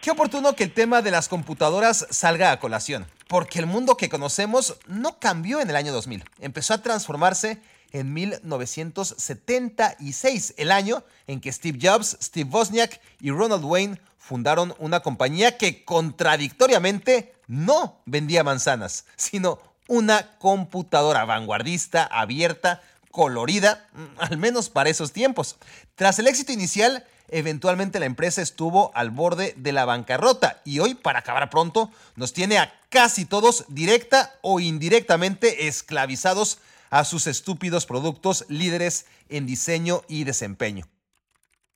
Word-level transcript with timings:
Qué 0.00 0.12
oportuno 0.12 0.54
que 0.54 0.62
el 0.62 0.72
tema 0.72 1.02
de 1.02 1.10
las 1.10 1.26
computadoras 1.28 2.06
salga 2.10 2.52
a 2.52 2.60
colación, 2.60 3.08
porque 3.26 3.58
el 3.58 3.66
mundo 3.66 3.96
que 3.96 4.08
conocemos 4.08 4.76
no 4.86 5.18
cambió 5.18 5.58
en 5.60 5.70
el 5.70 5.76
año 5.76 5.92
2000, 5.92 6.22
empezó 6.40 6.74
a 6.74 6.82
transformarse 6.82 7.60
en 7.90 8.14
1976, 8.14 10.54
el 10.56 10.70
año 10.70 11.02
en 11.26 11.40
que 11.40 11.52
Steve 11.52 11.80
Jobs, 11.82 12.16
Steve 12.22 12.48
Wozniak 12.48 13.00
y 13.20 13.32
Ronald 13.32 13.64
Wayne 13.64 14.00
fundaron 14.18 14.72
una 14.78 15.00
compañía 15.00 15.58
que 15.58 15.84
contradictoriamente 15.84 17.34
no 17.48 18.00
vendía 18.06 18.44
manzanas, 18.44 19.04
sino 19.16 19.58
una 19.88 20.38
computadora 20.38 21.24
vanguardista, 21.24 22.04
abierta, 22.04 22.82
colorida, 23.10 23.88
mm, 23.94 24.04
al 24.18 24.36
menos 24.36 24.68
para 24.68 24.90
esos 24.90 25.10
tiempos. 25.12 25.56
Tras 25.96 26.20
el 26.20 26.28
éxito 26.28 26.52
inicial, 26.52 27.04
eventualmente 27.28 28.00
la 28.00 28.06
empresa 28.06 28.42
estuvo 28.42 28.90
al 28.94 29.10
borde 29.10 29.54
de 29.56 29.72
la 29.72 29.84
bancarrota 29.84 30.60
y 30.64 30.80
hoy, 30.80 30.94
para 30.94 31.20
acabar 31.20 31.48
pronto, 31.50 31.90
nos 32.16 32.32
tiene 32.32 32.58
a 32.58 32.72
casi 32.88 33.24
todos 33.24 33.64
directa 33.68 34.34
o 34.42 34.60
indirectamente 34.60 35.68
esclavizados 35.68 36.58
a 36.90 37.04
sus 37.04 37.26
estúpidos 37.26 37.86
productos 37.86 38.44
líderes 38.48 39.06
en 39.28 39.46
diseño 39.46 40.02
y 40.08 40.24
desempeño. 40.24 40.86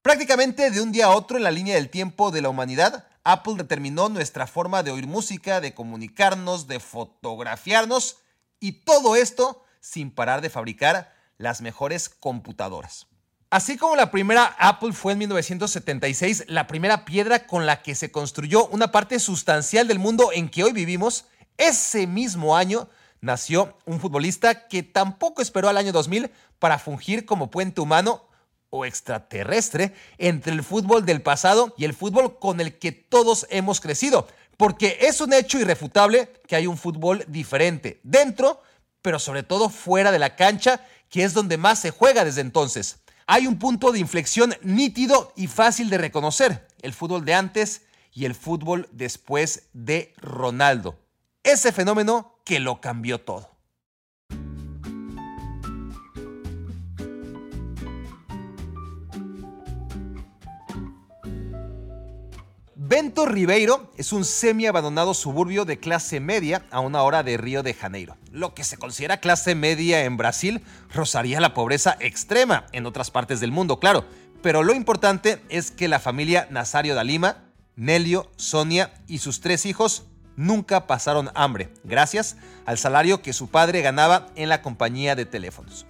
Prácticamente 0.01 0.71
de 0.71 0.81
un 0.81 0.91
día 0.91 1.07
a 1.07 1.11
otro 1.11 1.37
en 1.37 1.45
la 1.45 1.51
línea 1.51 1.77
del 1.77 1.91
tiempo 1.91 2.31
de 2.31 2.43
la 2.43 2.49
humanidad, 2.49 3.07
Apple 3.25 3.55
determinó 3.57 4.09
nuestra 4.09 4.47
forma 4.47 4.83
de 4.83 4.91
oír 4.91 5.07
música, 5.07 5.61
de 5.61 5.75
comunicarnos, 5.75 6.67
de 6.67 6.81
fotografiarnos 6.81 8.17
y 8.59 8.73
todo 8.73 9.15
esto 9.15 9.63
sin 9.81 10.11
parar 10.11 10.41
de 10.41 10.51
fabricar 10.51 11.15
las 11.39 11.61
mejores 11.61 12.09
computadoras. 12.09 13.07
Así 13.53 13.77
como 13.77 13.97
la 13.97 14.11
primera 14.11 14.57
Apple 14.59 14.95
fue 14.95 15.13
en 15.13 15.19
1976 15.19 16.45
la 16.47 16.67
primera 16.67 17.05
piedra 17.05 17.47
con 17.47 17.67
la 17.67 17.83
que 17.83 17.95
se 17.95 18.11
construyó 18.11 18.67
una 18.69 18.91
parte 18.91 19.19
sustancial 19.19 19.87
del 19.87 19.99
mundo 19.99 20.31
en 20.33 20.49
que 20.49 20.65
hoy 20.65 20.73
vivimos, 20.73 21.27
ese 21.59 22.07
mismo 22.07 22.57
año 22.57 22.89
nació 23.21 23.77
un 23.85 24.01
futbolista 24.01 24.69
que 24.69 24.83
tampoco 24.83 25.43
esperó 25.43 25.69
al 25.69 25.77
año 25.77 25.93
2000 25.93 26.31
para 26.59 26.79
fungir 26.79 27.27
como 27.27 27.51
puente 27.51 27.83
humano 27.83 28.25
o 28.71 28.87
extraterrestre 28.87 29.93
entre 30.17 30.55
el 30.55 30.63
fútbol 30.63 31.05
del 31.05 31.21
pasado 31.21 31.75
y 31.77 31.85
el 31.85 31.93
fútbol 31.93 32.39
con 32.39 32.59
el 32.59 32.79
que 32.79 32.91
todos 32.93 33.47
hemos 33.51 33.83
crecido. 33.83 34.29
Porque 34.57 34.97
es 35.03 35.21
un 35.21 35.35
hecho 35.35 35.59
irrefutable 35.59 36.33
que 36.49 36.57
hay 36.57 36.67
un 36.67 36.79
fútbol 36.79 37.23
diferente 37.29 38.01
dentro, 38.03 38.63
pero 39.03 39.19
sobre 39.19 39.43
todo 39.43 39.69
fuera 39.69 40.11
de 40.11 40.19
la 40.19 40.37
cancha, 40.37 40.87
que 41.11 41.23
es 41.23 41.35
donde 41.35 41.59
más 41.59 41.81
se 41.81 41.91
juega 41.91 42.25
desde 42.25 42.41
entonces. 42.41 43.02
Hay 43.27 43.47
un 43.47 43.59
punto 43.59 43.93
de 43.93 43.99
inflexión 43.99 44.55
nítido 44.63 45.33
y 45.37 45.47
fácil 45.47 45.91
de 45.91 45.99
reconocer, 45.99 46.67
el 46.83 46.93
fútbol 46.93 47.25
de 47.25 47.35
antes 47.35 47.83
y 48.13 48.25
el 48.25 48.35
fútbol 48.35 48.89
después 48.93 49.69
de 49.73 50.13
Ronaldo. 50.19 50.99
Ese 51.43 51.73
fenómeno 51.73 52.39
que 52.45 52.61
lo 52.61 52.81
cambió 52.81 53.21
todo. 53.21 53.52
Bento 62.93 63.25
Ribeiro 63.25 63.91
es 63.97 64.13
un 64.13 64.23
semi-abandonado 64.23 65.15
suburbio 65.15 65.65
de 65.65 65.79
clase 65.79 66.21
media 66.21 66.67
a 66.71 66.81
una 66.81 67.01
hora 67.01 67.23
de 67.23 67.39
Río 67.39 67.63
de 67.63 67.73
Janeiro. 67.73 68.19
Lo 68.31 68.53
que 68.53 68.65
se 68.65 68.77
considera 68.77 69.17
clase 69.17 69.55
media 69.55 70.05
en 70.05 70.19
Brasil 70.19 70.63
rozaría 70.93 71.41
la 71.41 71.55
pobreza 71.55 71.97
extrema 72.01 72.67
en 72.73 72.85
otras 72.85 73.11
partes 73.11 73.41
del 73.41 73.51
mundo, 73.51 73.81
claro. 73.81 74.05
Pero 74.43 74.63
lo 74.63 74.75
importante 74.75 75.41
es 75.49 75.71
que 75.71 75.89
la 75.89 76.01
familia 76.01 76.47
Nazario 76.51 76.95
da 76.95 77.03
Lima, 77.03 77.45
Nelio, 77.77 78.31
Sonia 78.37 78.93
y 79.07 79.21
sus 79.21 79.41
tres 79.41 79.65
hijos 79.65 80.05
nunca 80.37 80.87
pasaron 80.87 81.31
hambre, 81.35 81.73
gracias 81.85 82.37
al 82.67 82.77
salario 82.77 83.23
que 83.23 83.33
su 83.33 83.49
padre 83.49 83.81
ganaba 83.81 84.27
en 84.35 84.51
la 84.51 84.61
compañía 84.61 85.17
de 85.17 85.25
teléfonos. 85.25 85.87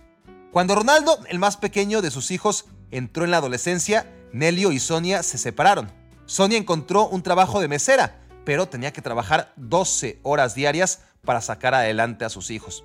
Cuando 0.53 0.77
Ronaldo, 0.77 1.19
el 1.29 1.41
más 1.41 1.57
pequeño 1.57 2.01
de 2.01 2.13
sus 2.13 2.31
hijos, 2.31 2.67
entró 2.93 3.25
en 3.25 3.33
la 3.33 3.39
adolescencia, 3.39 4.07
Nelio 4.33 4.71
y 4.71 4.79
Sonia 4.79 5.25
se 5.25 5.37
separaron. 5.37 6.02
Sonia 6.27 6.59
encontró 6.59 7.09
un 7.09 7.23
trabajo 7.23 7.61
de 7.61 7.69
mesera, 7.69 8.21
pero 8.45 8.67
tenía 8.67 8.93
que 8.93 9.03
trabajar 9.03 9.53
12 9.57 10.21
horas 10.23 10.55
diarias 10.55 11.01
para 11.25 11.41
sacar 11.41 11.75
adelante 11.75 12.25
a 12.25 12.31
sus 12.31 12.51
hijos. 12.51 12.85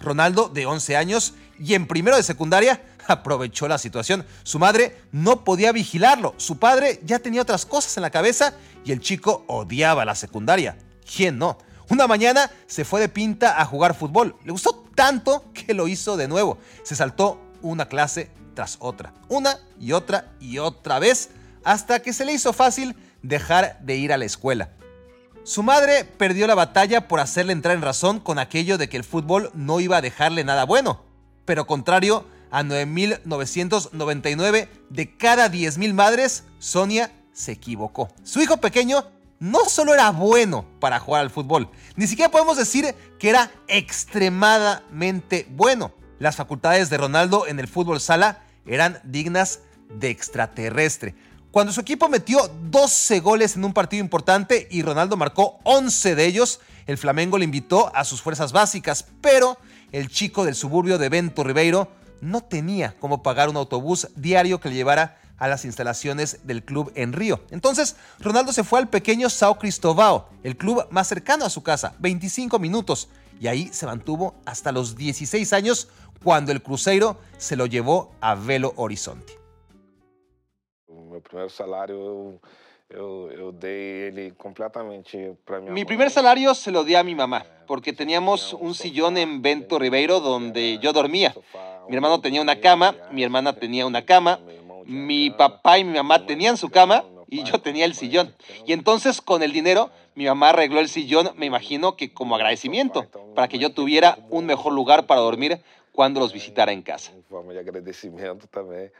Ronaldo, 0.00 0.48
de 0.48 0.66
11 0.66 0.96
años 0.96 1.34
y 1.58 1.74
en 1.74 1.86
primero 1.86 2.16
de 2.16 2.22
secundaria, 2.22 2.82
aprovechó 3.06 3.68
la 3.68 3.78
situación. 3.78 4.26
Su 4.42 4.58
madre 4.58 5.00
no 5.12 5.44
podía 5.44 5.72
vigilarlo, 5.72 6.34
su 6.36 6.58
padre 6.58 7.00
ya 7.04 7.18
tenía 7.18 7.42
otras 7.42 7.66
cosas 7.66 7.96
en 7.96 8.02
la 8.02 8.10
cabeza 8.10 8.54
y 8.84 8.92
el 8.92 9.00
chico 9.00 9.44
odiaba 9.46 10.04
la 10.04 10.14
secundaria. 10.14 10.76
¿Quién 11.16 11.38
no? 11.38 11.58
Una 11.88 12.06
mañana 12.06 12.50
se 12.66 12.84
fue 12.84 13.00
de 13.00 13.08
pinta 13.08 13.60
a 13.60 13.64
jugar 13.64 13.94
fútbol. 13.94 14.36
Le 14.44 14.52
gustó 14.52 14.84
tanto 14.94 15.44
que 15.52 15.74
lo 15.74 15.88
hizo 15.88 16.16
de 16.16 16.28
nuevo. 16.28 16.58
Se 16.84 16.96
saltó 16.96 17.40
una 17.60 17.86
clase 17.86 18.30
tras 18.54 18.76
otra, 18.80 19.12
una 19.28 19.58
y 19.80 19.92
otra 19.92 20.32
y 20.40 20.58
otra 20.58 20.98
vez, 20.98 21.30
hasta 21.64 22.00
que 22.00 22.12
se 22.12 22.24
le 22.24 22.32
hizo 22.32 22.52
fácil 22.52 22.96
dejar 23.22 23.78
de 23.80 23.96
ir 23.96 24.12
a 24.12 24.18
la 24.18 24.24
escuela. 24.24 24.70
Su 25.44 25.62
madre 25.62 26.04
perdió 26.04 26.46
la 26.46 26.54
batalla 26.54 27.08
por 27.08 27.18
hacerle 27.18 27.52
entrar 27.52 27.74
en 27.74 27.82
razón 27.82 28.20
con 28.20 28.38
aquello 28.38 28.78
de 28.78 28.88
que 28.88 28.96
el 28.96 29.04
fútbol 29.04 29.50
no 29.54 29.80
iba 29.80 29.96
a 29.96 30.02
dejarle 30.02 30.44
nada 30.44 30.64
bueno, 30.64 31.04
pero 31.44 31.66
contrario 31.66 32.24
a 32.52 32.62
9.999 32.62 34.68
de 34.90 35.16
cada 35.16 35.50
10.000 35.50 35.94
madres, 35.94 36.44
Sonia 36.58 37.10
se 37.32 37.52
equivocó. 37.52 38.10
Su 38.22 38.40
hijo 38.40 38.58
pequeño 38.58 39.04
no 39.40 39.64
solo 39.64 39.94
era 39.94 40.12
bueno 40.12 40.64
para 40.78 41.00
jugar 41.00 41.22
al 41.22 41.30
fútbol, 41.30 41.68
ni 41.96 42.06
siquiera 42.06 42.30
podemos 42.30 42.56
decir 42.56 42.94
que 43.18 43.30
era 43.30 43.50
extremadamente 43.66 45.48
bueno. 45.50 45.92
Las 46.20 46.36
facultades 46.36 46.88
de 46.88 46.98
Ronaldo 46.98 47.48
en 47.48 47.58
el 47.58 47.66
fútbol 47.66 48.00
sala 48.00 48.42
eran 48.64 49.00
dignas 49.02 49.58
de 49.88 50.10
extraterrestre. 50.10 51.16
Cuando 51.52 51.70
su 51.70 51.82
equipo 51.82 52.08
metió 52.08 52.50
12 52.70 53.20
goles 53.20 53.56
en 53.56 53.64
un 53.66 53.74
partido 53.74 54.02
importante 54.02 54.66
y 54.70 54.80
Ronaldo 54.80 55.18
marcó 55.18 55.60
11 55.64 56.14
de 56.14 56.24
ellos, 56.24 56.60
el 56.86 56.96
Flamengo 56.96 57.36
le 57.36 57.44
invitó 57.44 57.94
a 57.94 58.04
sus 58.04 58.22
fuerzas 58.22 58.52
básicas, 58.52 59.04
pero 59.20 59.58
el 59.92 60.08
chico 60.08 60.46
del 60.46 60.54
suburbio 60.54 60.96
de 60.96 61.10
Bento 61.10 61.44
Ribeiro 61.44 61.92
no 62.22 62.40
tenía 62.40 62.96
cómo 62.98 63.22
pagar 63.22 63.50
un 63.50 63.58
autobús 63.58 64.08
diario 64.16 64.60
que 64.60 64.70
le 64.70 64.76
llevara 64.76 65.18
a 65.36 65.46
las 65.46 65.66
instalaciones 65.66 66.38
del 66.44 66.64
club 66.64 66.90
en 66.94 67.12
Río. 67.12 67.44
Entonces, 67.50 67.96
Ronaldo 68.18 68.54
se 68.54 68.64
fue 68.64 68.78
al 68.78 68.88
pequeño 68.88 69.28
Sao 69.28 69.58
Cristóbal, 69.58 70.22
el 70.44 70.56
club 70.56 70.86
más 70.90 71.08
cercano 71.08 71.44
a 71.44 71.50
su 71.50 71.62
casa, 71.62 71.92
25 71.98 72.58
minutos, 72.60 73.10
y 73.38 73.48
ahí 73.48 73.68
se 73.74 73.84
mantuvo 73.84 74.36
hasta 74.46 74.72
los 74.72 74.96
16 74.96 75.52
años 75.52 75.88
cuando 76.24 76.50
el 76.50 76.62
Cruzeiro 76.62 77.20
se 77.36 77.56
lo 77.56 77.66
llevó 77.66 78.10
a 78.22 78.36
Velo 78.36 78.72
Horizonte. 78.76 79.41
Mi 81.22 81.28
primer 81.28 81.50
salario 81.50 82.40
completamente 84.36 85.36
Mi 85.70 85.84
primer 85.84 86.10
salario 86.10 86.54
se 86.54 86.70
lo 86.70 86.84
di 86.84 86.94
a 86.94 87.02
mi 87.02 87.14
mamá, 87.14 87.44
porque 87.66 87.92
teníamos 87.92 88.52
un 88.52 88.74
sillón 88.74 89.16
en 89.16 89.40
Bento 89.40 89.78
Ribeiro 89.78 90.20
donde 90.20 90.78
yo 90.78 90.92
dormía. 90.92 91.34
Mi 91.88 91.96
hermano 91.96 92.20
tenía 92.20 92.42
una 92.42 92.60
cama, 92.60 92.94
mi 93.10 93.22
hermana 93.22 93.54
tenía 93.54 93.86
una 93.86 94.04
cama, 94.06 94.40
mi 94.84 95.30
papá 95.30 95.78
y 95.78 95.84
mi 95.84 95.94
mamá 95.94 96.26
tenían 96.26 96.56
su 96.56 96.70
cama 96.70 97.04
y 97.28 97.44
yo 97.44 97.60
tenía 97.60 97.86
el 97.86 97.94
sillón. 97.94 98.34
Y 98.66 98.72
entonces 98.72 99.20
con 99.22 99.42
el 99.42 99.52
dinero 99.52 99.90
mi 100.14 100.26
mamá 100.26 100.50
arregló 100.50 100.80
el 100.80 100.88
sillón, 100.88 101.30
me 101.36 101.46
imagino 101.46 101.96
que 101.96 102.12
como 102.12 102.34
agradecimiento, 102.34 103.06
para 103.34 103.48
que 103.48 103.58
yo 103.58 103.72
tuviera 103.72 104.18
un 104.28 104.44
mejor 104.44 104.74
lugar 104.74 105.06
para 105.06 105.22
dormir 105.22 105.62
cuando 105.92 106.20
los 106.20 106.32
visitara 106.32 106.72
en 106.72 106.82
casa. 106.82 107.12
forma 107.28 107.52
de 107.52 107.60
agradecimiento 107.60 108.46
también, 108.48 108.92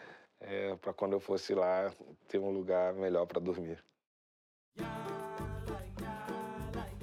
para 0.81 1.11
yo 1.11 1.21
fuese 1.21 1.55
lá 1.55 1.93
ter 2.29 2.41
un 2.41 2.55
lugar 2.55 2.95
mejor 2.95 3.29
para 3.29 3.45
dormir. 3.45 3.83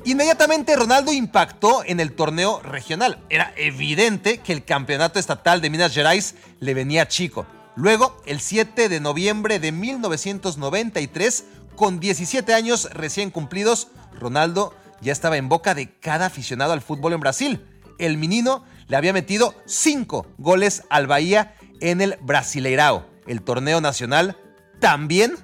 Inmediatamente 0.05 0.75
Ronaldo 0.75 1.11
impactó 1.11 1.83
en 1.85 1.99
el 1.99 2.13
torneo 2.13 2.61
regional. 2.61 3.23
Era 3.29 3.53
evidente 3.57 4.39
que 4.39 4.53
el 4.53 4.63
campeonato 4.63 5.19
estatal 5.19 5.61
de 5.61 5.69
Minas 5.69 5.93
Gerais 5.93 6.35
le 6.59 6.73
venía 6.73 7.07
chico. 7.07 7.45
Luego, 7.75 8.17
el 8.25 8.39
7 8.39 8.89
de 8.89 8.99
noviembre 8.99 9.59
de 9.59 9.71
1993, 9.71 11.45
con 11.75 11.99
17 11.99 12.53
años 12.53 12.89
recién 12.93 13.29
cumplidos, 13.29 13.89
Ronaldo 14.19 14.73
ya 15.01 15.11
estaba 15.11 15.37
en 15.37 15.49
boca 15.49 15.75
de 15.75 15.91
cada 15.99 16.25
aficionado 16.27 16.73
al 16.73 16.81
fútbol 16.81 17.13
en 17.13 17.19
Brasil. 17.19 17.65
El 17.99 18.17
menino 18.17 18.63
le 18.87 18.97
había 18.97 19.13
metido 19.13 19.53
5 19.65 20.25
goles 20.37 20.83
al 20.89 21.07
Bahía 21.07 21.55
en 21.81 22.01
el 22.01 22.17
Brasileirao. 22.21 23.05
El 23.29 23.43
torneo 23.43 23.79
nacional 23.79 24.35
también 24.81 25.37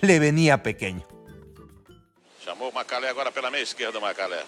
le 0.00 0.20
venía 0.20 0.62
pequeño. 0.62 1.04
Chamou 2.44 2.68
o 2.68 2.72
Macalé 2.72 3.08
agora 3.08 3.32
pela 3.32 3.50
meia 3.50 3.64
esquerda, 3.64 3.98
Macalé. 3.98 4.44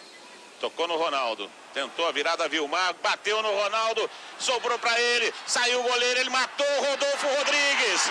Tocou 0.61 0.87
no 0.87 0.97
Ronaldo. 0.97 1.51
Tentou 1.75 2.07
a 2.07 2.13
virada, 2.13 2.47
Vilmar. 2.47 2.95
Bateu 3.03 3.43
no 3.43 3.51
Ronaldo. 3.51 4.09
Sobrou 4.39 4.79
para 4.79 4.95
ele. 5.01 5.35
Saiu 5.45 5.81
o 5.81 5.83
goleiro. 5.83 6.21
Ele 6.21 6.31
matou 6.31 6.67
Rodolfo 6.87 7.27
Rodrigues. 7.37 8.03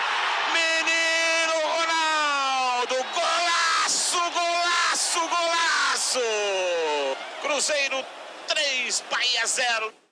Menino 0.51 1.55
Ronaldo. 1.77 2.95
Golaço, 3.15 4.19
golaço, 4.37 5.19
golaço. 5.29 6.19
Cruzeiro 7.41 8.05
3, 8.47 9.03
Bahia 9.09 9.47
0. 9.47 10.02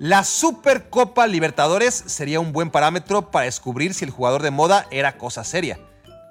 La 0.00 0.24
Supercopa 0.24 1.26
Libertadores 1.26 1.92
sería 2.06 2.40
un 2.40 2.54
buen 2.54 2.70
parámetro 2.70 3.30
para 3.30 3.44
descubrir 3.44 3.92
si 3.92 4.06
el 4.06 4.10
jugador 4.10 4.42
de 4.42 4.50
moda 4.50 4.86
era 4.90 5.18
cosa 5.18 5.44
seria. 5.44 5.78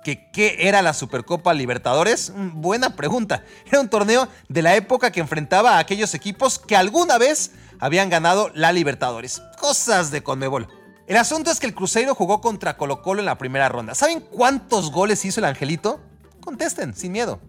¿Que 0.04 0.32
¿Qué 0.32 0.56
era 0.62 0.82
la 0.82 0.96
Supercopa 0.96 1.54
Libertadores? 1.54 2.34
Mm, 2.36 2.62
buena 2.62 2.96
pregunta. 2.96 3.44
Era 3.68 3.80
un 3.80 3.88
torneo 3.88 4.28
de 4.48 4.64
la 4.64 4.76
época 4.76 5.12
que 5.12 5.20
enfrentaba 5.20 5.74
a 5.76 5.78
aquellos 5.78 6.16
equipos 6.16 6.58
que 6.58 6.76
alguna 6.76 7.20
vez 7.20 7.52
habían 7.80 8.10
ganado 8.10 8.50
la 8.56 8.72
Libertadores. 8.72 9.40
Cosas 9.60 10.10
de 10.10 10.24
Conmebol. 10.24 10.68
El 11.06 11.18
asunto 11.18 11.52
es 11.52 11.60
que 11.60 11.68
el 11.68 11.76
Cruzeiro 11.76 12.16
jugó 12.16 12.42
contra 12.42 12.76
Colo 12.76 13.04
Colo 13.04 13.20
en 13.20 13.28
la 13.28 13.38
primera 13.38 13.70
ronda. 13.70 13.94
¿Saben 13.94 14.22
cuántos 14.22 14.92
goles 14.92 15.24
hizo 15.26 15.42
el 15.42 15.46
Angelito? 15.46 16.02
Contesten, 16.42 16.96
sin 16.96 17.12
miedo. 17.12 17.40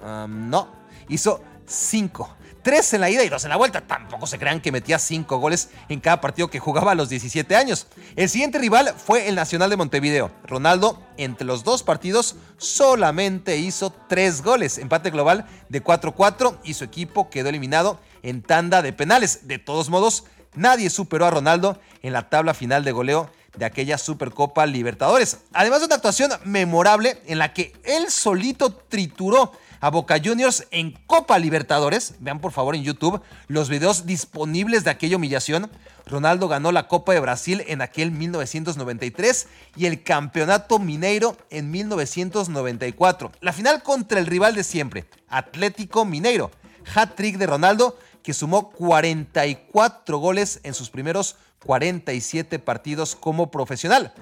no, 0.00 0.68
hizo 1.08 1.44
cinco 1.64 2.36
tres 2.66 2.92
en 2.94 3.00
la 3.00 3.08
ida 3.08 3.22
y 3.22 3.28
dos 3.28 3.44
en 3.44 3.50
la 3.50 3.56
vuelta. 3.56 3.82
Tampoco 3.82 4.26
se 4.26 4.40
crean 4.40 4.60
que 4.60 4.72
metía 4.72 4.98
cinco 4.98 5.38
goles 5.38 5.68
en 5.88 6.00
cada 6.00 6.20
partido 6.20 6.50
que 6.50 6.58
jugaba 6.58 6.90
a 6.90 6.94
los 6.96 7.08
17 7.08 7.54
años. 7.54 7.86
El 8.16 8.28
siguiente 8.28 8.58
rival 8.58 8.92
fue 8.96 9.28
el 9.28 9.36
Nacional 9.36 9.70
de 9.70 9.76
Montevideo. 9.76 10.32
Ronaldo, 10.42 11.00
entre 11.16 11.46
los 11.46 11.62
dos 11.62 11.84
partidos, 11.84 12.34
solamente 12.56 13.56
hizo 13.56 13.94
tres 14.08 14.42
goles. 14.42 14.78
Empate 14.78 15.10
global 15.10 15.46
de 15.68 15.84
4-4 15.84 16.58
y 16.64 16.74
su 16.74 16.82
equipo 16.82 17.30
quedó 17.30 17.50
eliminado 17.50 18.00
en 18.24 18.42
tanda 18.42 18.82
de 18.82 18.92
penales. 18.92 19.46
De 19.46 19.60
todos 19.60 19.88
modos, 19.88 20.24
nadie 20.56 20.90
superó 20.90 21.26
a 21.26 21.30
Ronaldo 21.30 21.78
en 22.02 22.12
la 22.12 22.28
tabla 22.30 22.52
final 22.52 22.82
de 22.82 22.90
goleo 22.90 23.30
de 23.56 23.64
aquella 23.64 23.96
Supercopa 23.96 24.66
Libertadores. 24.66 25.38
Además 25.52 25.78
de 25.78 25.86
una 25.86 25.94
actuación 25.94 26.32
memorable 26.44 27.22
en 27.26 27.38
la 27.38 27.52
que 27.52 27.74
él 27.84 28.10
solito 28.10 28.74
trituró 28.74 29.52
a 29.80 29.90
Boca 29.90 30.20
Juniors 30.22 30.66
en 30.70 30.92
Copa 31.06 31.38
Libertadores. 31.38 32.14
Vean 32.20 32.40
por 32.40 32.52
favor 32.52 32.74
en 32.74 32.82
YouTube 32.82 33.20
los 33.48 33.68
videos 33.68 34.06
disponibles 34.06 34.84
de 34.84 34.90
aquella 34.90 35.16
humillación. 35.16 35.70
Ronaldo 36.06 36.48
ganó 36.48 36.72
la 36.72 36.88
Copa 36.88 37.12
de 37.12 37.20
Brasil 37.20 37.64
en 37.66 37.82
aquel 37.82 38.10
1993 38.10 39.48
y 39.76 39.86
el 39.86 40.02
Campeonato 40.02 40.78
Mineiro 40.78 41.36
en 41.50 41.70
1994. 41.70 43.32
La 43.40 43.52
final 43.52 43.82
contra 43.82 44.20
el 44.20 44.26
rival 44.26 44.54
de 44.54 44.64
siempre, 44.64 45.06
Atlético 45.28 46.04
Mineiro. 46.04 46.50
Hat-trick 46.94 47.36
de 47.36 47.46
Ronaldo 47.46 47.98
que 48.22 48.34
sumó 48.34 48.70
44 48.70 50.18
goles 50.18 50.60
en 50.64 50.74
sus 50.74 50.90
primeros 50.90 51.36
47 51.64 52.58
partidos 52.58 53.14
como 53.14 53.50
profesional. 53.50 54.12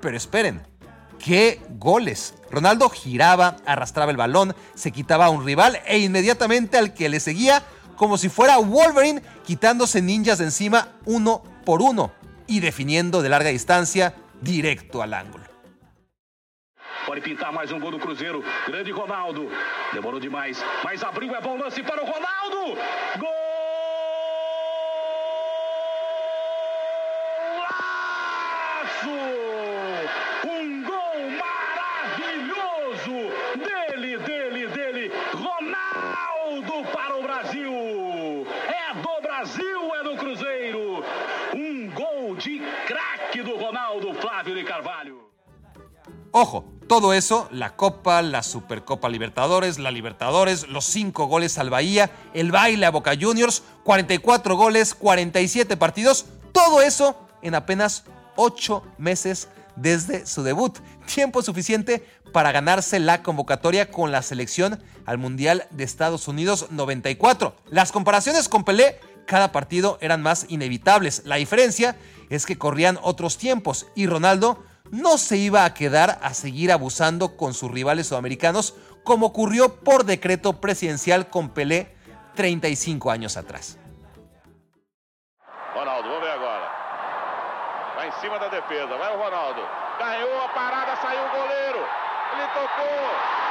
Pero 0.00 0.16
esperen, 0.16 0.62
¡Qué 1.18 1.60
goles! 1.70 2.34
Ronaldo 2.50 2.88
giraba, 2.88 3.56
arrastraba 3.66 4.10
el 4.10 4.16
balón, 4.16 4.54
se 4.74 4.92
quitaba 4.92 5.26
a 5.26 5.30
un 5.30 5.44
rival 5.44 5.80
e 5.86 5.98
inmediatamente 5.98 6.78
al 6.78 6.94
que 6.94 7.08
le 7.08 7.20
seguía 7.20 7.62
como 7.96 8.18
si 8.18 8.28
fuera 8.28 8.58
Wolverine 8.58 9.22
quitándose 9.44 10.02
ninjas 10.02 10.38
de 10.38 10.44
encima 10.44 10.88
uno 11.04 11.42
por 11.64 11.82
uno 11.82 12.12
y 12.46 12.60
definiendo 12.60 13.22
de 13.22 13.28
larga 13.28 13.50
distancia 13.50 14.14
directo 14.40 15.02
al 15.02 15.14
ángulo. 15.14 15.44
Pode 17.06 17.20
pintar 17.20 17.52
mais 17.52 17.70
um 17.70 17.78
gol 17.78 17.92
do 17.92 18.00
Cruzeiro. 18.00 18.42
Grande 18.66 18.90
Ronaldo. 18.90 19.48
Demorou 19.92 20.18
demais, 20.18 20.58
mas 20.82 21.02
abriu 21.04 21.34
é 21.34 21.40
bom 21.40 21.56
lance 21.56 21.80
para 21.82 22.02
o 22.02 22.04
Ronaldo. 22.04 22.76
Gol! 23.20 23.56
Ojo, 46.32 46.72
todo 46.86 47.12
eso, 47.12 47.48
la 47.50 47.74
Copa, 47.74 48.22
la 48.22 48.42
Supercopa 48.42 49.08
Libertadores, 49.08 49.78
la 49.78 49.90
Libertadores, 49.90 50.68
los 50.68 50.84
5 50.84 51.26
goles 51.26 51.58
al 51.58 51.70
Bahía, 51.70 52.10
el 52.32 52.52
baile 52.52 52.86
a 52.86 52.90
Boca 52.90 53.14
Juniors, 53.20 53.62
44 53.84 54.56
goles, 54.56 54.94
47 54.94 55.76
partidos, 55.76 56.26
todo 56.52 56.80
eso 56.82 57.16
en 57.42 57.54
apenas 57.54 58.04
8 58.36 58.82
meses 58.98 59.48
desde 59.74 60.26
su 60.26 60.42
debut. 60.42 60.78
Tiempo 61.12 61.42
suficiente 61.42 62.06
para 62.32 62.52
ganarse 62.52 62.98
la 63.00 63.22
convocatoria 63.22 63.90
con 63.90 64.12
la 64.12 64.22
selección 64.22 64.82
al 65.06 65.18
Mundial 65.18 65.66
de 65.70 65.84
Estados 65.84 66.28
Unidos 66.28 66.66
94. 66.70 67.56
Las 67.70 67.92
comparaciones 67.92 68.48
con 68.48 68.64
Pelé, 68.64 69.00
cada 69.26 69.52
partido 69.52 69.98
eran 70.00 70.22
más 70.22 70.46
inevitables. 70.48 71.22
La 71.24 71.36
diferencia 71.36 71.96
es 72.30 72.46
que 72.46 72.58
corrían 72.58 72.98
otros 73.02 73.38
tiempos 73.38 73.86
y 73.94 74.06
Ronaldo 74.06 74.62
no 74.90 75.18
se 75.18 75.36
iba 75.36 75.64
a 75.64 75.74
quedar 75.74 76.18
a 76.22 76.34
seguir 76.34 76.72
abusando 76.72 77.36
con 77.36 77.54
sus 77.54 77.70
rivales 77.70 78.08
sudamericanos 78.08 78.74
como 79.04 79.26
ocurrió 79.26 79.76
por 79.76 80.04
decreto 80.04 80.60
presidencial 80.60 81.28
con 81.28 81.50
Pelé 81.50 81.94
35 82.34 83.10
años 83.10 83.36
atrás. 83.36 83.78
Ronaldo, 85.74 86.08
vamos 86.08 86.22
ver 86.22 86.38
Vai 87.96 88.08
em 88.08 88.12
cima 88.20 88.38
da 88.38 88.48
defesa. 88.48 88.96
Vai 88.96 89.14
o 89.14 89.18
Ronaldo. 89.18 89.62
Ganhou 89.98 90.44
a 90.44 90.48
parada, 90.48 90.96
saiu 90.96 91.24
o 91.24 91.30
goleiro. 91.30 91.78
Ele 92.34 92.46
tocou. 92.52 93.45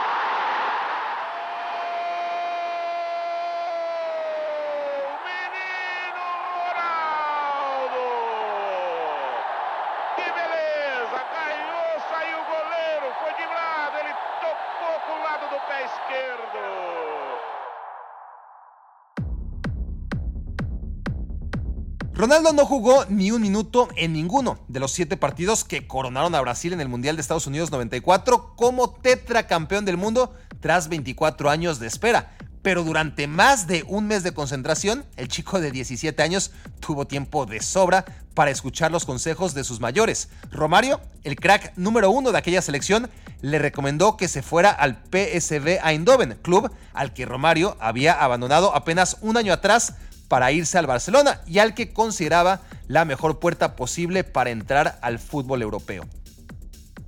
Ronaldo 22.25 22.53
no 22.53 22.65
jugó 22.65 23.05
ni 23.07 23.29
un 23.29 23.39
minuto 23.39 23.87
en 23.95 24.11
ninguno 24.11 24.57
de 24.67 24.79
los 24.79 24.91
siete 24.91 25.15
partidos 25.15 25.63
que 25.63 25.85
coronaron 25.85 26.33
a 26.33 26.41
Brasil 26.41 26.73
en 26.73 26.81
el 26.81 26.89
Mundial 26.89 27.15
de 27.15 27.21
Estados 27.21 27.45
Unidos 27.45 27.69
94 27.69 28.55
como 28.55 28.89
tetracampeón 28.89 29.85
del 29.85 29.97
mundo 29.97 30.33
tras 30.59 30.89
24 30.89 31.51
años 31.51 31.77
de 31.77 31.85
espera. 31.85 32.35
Pero 32.63 32.83
durante 32.83 33.27
más 33.27 33.67
de 33.67 33.83
un 33.87 34.07
mes 34.07 34.23
de 34.23 34.33
concentración, 34.33 35.05
el 35.17 35.27
chico 35.27 35.61
de 35.61 35.69
17 35.69 36.19
años 36.23 36.49
tuvo 36.79 37.05
tiempo 37.05 37.45
de 37.45 37.61
sobra 37.61 38.05
para 38.33 38.49
escuchar 38.49 38.89
los 38.89 39.05
consejos 39.05 39.53
de 39.53 39.63
sus 39.63 39.79
mayores. 39.79 40.29
Romario, 40.49 41.01
el 41.23 41.35
crack 41.35 41.73
número 41.75 42.09
uno 42.09 42.31
de 42.31 42.39
aquella 42.39 42.63
selección, 42.63 43.07
le 43.41 43.59
recomendó 43.59 44.17
que 44.17 44.27
se 44.27 44.41
fuera 44.41 44.71
al 44.71 45.03
PSV 45.11 45.79
Eindhoven, 45.85 46.39
club 46.41 46.71
al 46.91 47.13
que 47.13 47.27
Romario 47.27 47.77
había 47.79 48.13
abandonado 48.13 48.75
apenas 48.75 49.17
un 49.21 49.37
año 49.37 49.53
atrás 49.53 49.93
para 50.27 50.51
irse 50.51 50.77
al 50.77 50.87
Barcelona 50.87 51.41
y 51.47 51.59
al 51.59 51.73
que 51.73 51.93
consideraba 51.93 52.61
la 52.87 53.05
mejor 53.05 53.39
puerta 53.39 53.75
posible 53.75 54.23
para 54.23 54.49
entrar 54.49 54.99
al 55.01 55.19
fútbol 55.19 55.61
europeo. 55.61 56.05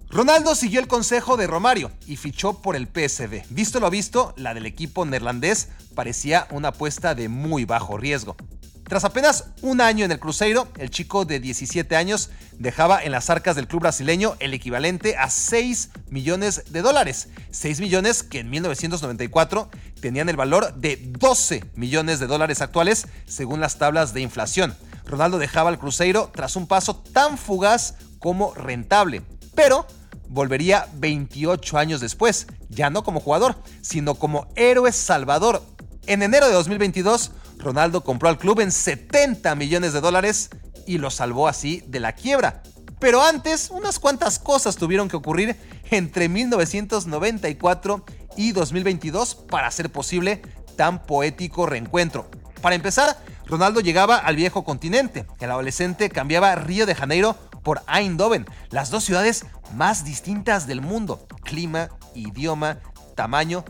Ronaldo 0.09 0.55
siguió 0.55 0.79
el 0.79 0.87
consejo 0.87 1.35
de 1.35 1.47
Romario 1.47 1.91
y 2.05 2.15
fichó 2.15 2.61
por 2.61 2.75
el 2.77 2.87
PSV. 2.87 3.43
Visto 3.49 3.79
lo 3.79 3.89
visto, 3.89 4.33
la 4.37 4.53
del 4.53 4.65
equipo 4.65 5.05
neerlandés 5.05 5.67
parecía 5.95 6.47
una 6.51 6.69
apuesta 6.69 7.13
de 7.13 7.27
muy 7.27 7.65
bajo 7.65 7.97
riesgo. 7.97 8.37
Tras 8.87 9.03
apenas 9.03 9.45
un 9.61 9.81
año 9.81 10.05
en 10.05 10.11
el 10.13 10.19
Cruzeiro, 10.19 10.69
el 10.77 10.89
chico 10.89 11.25
de 11.25 11.41
17 11.41 11.93
años 11.97 12.29
dejaba 12.53 13.03
en 13.03 13.11
las 13.11 13.29
arcas 13.29 13.57
del 13.57 13.67
club 13.67 13.81
brasileño 13.81 14.37
el 14.39 14.53
equivalente 14.53 15.17
a 15.17 15.29
6 15.29 15.89
millones 16.09 16.63
de 16.69 16.81
dólares. 16.81 17.27
6 17.51 17.81
millones 17.81 18.23
que 18.23 18.39
en 18.39 18.49
1994 18.49 19.69
tenían 19.99 20.29
el 20.29 20.37
valor 20.37 20.73
de 20.75 21.01
12 21.03 21.65
millones 21.75 22.19
de 22.19 22.27
dólares 22.27 22.61
actuales 22.61 23.07
según 23.25 23.59
las 23.59 23.77
tablas 23.77 24.13
de 24.13 24.21
inflación. 24.21 24.73
Ronaldo 25.05 25.37
dejaba 25.37 25.69
el 25.69 25.79
Cruzeiro 25.79 26.31
tras 26.33 26.55
un 26.55 26.65
paso 26.65 26.95
tan 26.95 27.37
fugaz 27.37 27.95
como 28.19 28.53
rentable, 28.53 29.21
pero 29.53 29.85
volvería 30.29 30.87
28 30.93 31.77
años 31.77 31.99
después, 31.99 32.47
ya 32.69 32.89
no 32.89 33.03
como 33.03 33.19
jugador, 33.19 33.57
sino 33.81 34.15
como 34.15 34.47
héroe 34.55 34.93
salvador. 34.93 35.61
En 36.05 36.23
enero 36.23 36.47
de 36.47 36.53
2022, 36.53 37.31
Ronaldo 37.57 38.03
compró 38.03 38.29
al 38.29 38.37
club 38.37 38.59
en 38.59 38.71
70 38.71 39.55
millones 39.55 39.93
de 39.93 40.01
dólares 40.01 40.49
y 40.85 40.97
lo 40.97 41.09
salvó 41.09 41.47
así 41.47 41.83
de 41.87 41.99
la 41.99 42.13
quiebra. 42.13 42.63
Pero 42.99 43.21
antes, 43.21 43.69
unas 43.69 43.99
cuantas 43.99 44.39
cosas 44.39 44.75
tuvieron 44.75 45.07
que 45.07 45.17
ocurrir 45.17 45.55
entre 45.91 46.29
1994 46.29 48.05
y 48.35 48.51
2022 48.51 49.35
para 49.35 49.67
hacer 49.67 49.91
posible 49.91 50.41
tan 50.75 51.03
poético 51.03 51.65
reencuentro. 51.65 52.29
Para 52.61 52.75
empezar, 52.75 53.17
Ronaldo 53.45 53.81
llegaba 53.81 54.17
al 54.17 54.35
viejo 54.35 54.63
continente. 54.63 55.25
El 55.39 55.51
adolescente 55.51 56.09
cambiaba 56.09 56.55
Río 56.55 56.85
de 56.85 56.95
Janeiro 56.95 57.35
por 57.63 57.81
Eindhoven, 57.87 58.45
las 58.69 58.89
dos 58.89 59.03
ciudades 59.03 59.45
más 59.73 60.03
distintas 60.05 60.67
del 60.67 60.81
mundo. 60.81 61.27
Clima, 61.43 61.89
idioma, 62.15 62.79
tamaño, 63.15 63.63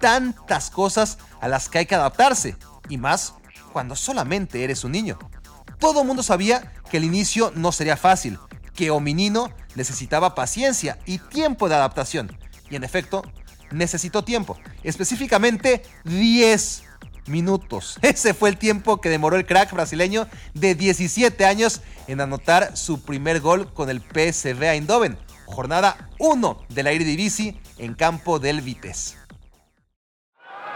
tantas 0.00 0.70
cosas 0.70 1.18
a 1.40 1.48
las 1.48 1.68
que 1.68 1.78
hay 1.78 1.86
que 1.86 1.94
adaptarse 1.94 2.56
y 2.88 2.98
más 2.98 3.34
cuando 3.72 3.96
solamente 3.96 4.62
eres 4.64 4.84
un 4.84 4.92
niño. 4.92 5.18
Todo 5.78 6.02
el 6.02 6.06
mundo 6.06 6.22
sabía 6.22 6.72
que 6.90 6.98
el 6.98 7.04
inicio 7.04 7.52
no 7.54 7.72
sería 7.72 7.96
fácil, 7.96 8.38
que 8.74 8.90
Ominino 8.90 9.50
necesitaba 9.74 10.34
paciencia 10.34 10.98
y 11.06 11.18
tiempo 11.18 11.68
de 11.68 11.74
adaptación. 11.74 12.36
Y 12.70 12.76
en 12.76 12.84
efecto, 12.84 13.22
necesitó 13.70 14.24
tiempo, 14.24 14.58
específicamente 14.82 15.82
10 16.04 16.84
minutos. 17.26 17.98
Ese 18.02 18.34
fue 18.34 18.48
el 18.48 18.56
tiempo 18.56 19.00
que 19.00 19.08
demoró 19.08 19.36
el 19.36 19.46
crack 19.46 19.72
brasileño 19.72 20.26
de 20.54 20.74
17 20.74 21.44
años 21.44 21.82
en 22.06 22.20
anotar 22.20 22.76
su 22.76 23.02
primer 23.02 23.40
gol 23.40 23.72
con 23.72 23.90
el 23.90 24.00
PSV 24.00 24.62
Eindhoven, 24.62 25.18
jornada 25.46 26.10
1 26.18 26.66
de 26.68 26.82
la 26.82 26.92
Eredivisie 26.92 27.60
en 27.78 27.94
campo 27.94 28.38
del 28.38 28.60
Vitesse. 28.60 29.16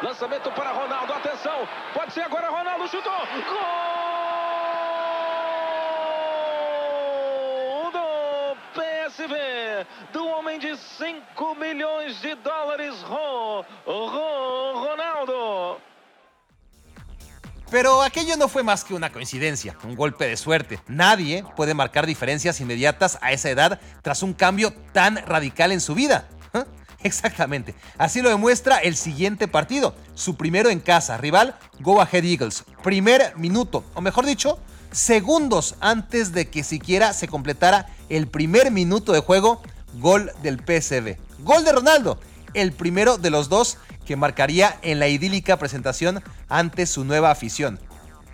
Lançamento 0.00 0.54
para 0.54 0.70
Ronaldo, 0.70 1.12
atenção, 1.12 1.66
pode 1.92 2.12
ser 2.12 2.28
chutou. 2.90 3.12
Gol 7.83 7.92
do 7.92 8.57
PSV, 8.75 9.35
do 10.12 10.26
homem 10.26 10.59
de 10.59 10.76
5 10.76 11.54
milhões 11.54 12.21
de 12.21 12.35
dólares, 12.37 12.95
Ronaldo. 14.85 15.80
Pero 17.71 18.02
aquello 18.02 18.37
no 18.38 18.49
fue 18.49 18.62
más 18.62 18.83
que 18.83 18.95
una 18.95 19.12
coincidencia, 19.12 19.76
un 19.85 19.95
golpe 19.95 20.26
de 20.26 20.38
suerte. 20.38 20.80
Nadie 20.88 21.45
puede 21.54 21.75
marcar 21.75 22.07
diferencias 22.07 22.61
inmediatas 22.61 23.18
a 23.21 23.33
esa 23.33 23.50
edad 23.50 23.78
tras 24.00 24.23
un 24.23 24.33
cambio 24.33 24.73
tan 24.92 25.18
radical 25.26 25.73
en 25.73 25.83
su 25.83 25.95
vida. 25.95 26.26
Exactamente. 27.02 27.74
Así 27.96 28.22
lo 28.22 28.28
demuestra 28.28 28.78
el 28.78 28.96
siguiente 28.96 29.48
partido. 29.48 29.94
Su 30.14 30.36
primero 30.36 30.68
en 30.70 30.80
casa. 30.80 31.16
Rival, 31.16 31.56
Go 31.80 32.00
Ahead 32.00 32.24
Eagles. 32.24 32.64
Primer 32.82 33.36
minuto, 33.36 33.84
o 33.94 34.00
mejor 34.00 34.26
dicho, 34.26 34.58
segundos 34.90 35.76
antes 35.80 36.32
de 36.32 36.48
que 36.48 36.64
siquiera 36.64 37.12
se 37.12 37.28
completara 37.28 37.86
el 38.08 38.26
primer 38.26 38.70
minuto 38.70 39.12
de 39.12 39.20
juego, 39.20 39.62
gol 39.94 40.32
del 40.42 40.58
PSV. 40.58 41.16
Gol 41.40 41.64
de 41.64 41.72
Ronaldo, 41.72 42.18
el 42.54 42.72
primero 42.72 43.18
de 43.18 43.30
los 43.30 43.48
dos 43.48 43.78
que 44.04 44.16
marcaría 44.16 44.78
en 44.82 44.98
la 44.98 45.08
idílica 45.08 45.58
presentación 45.58 46.22
ante 46.48 46.86
su 46.86 47.04
nueva 47.04 47.30
afición. 47.30 47.78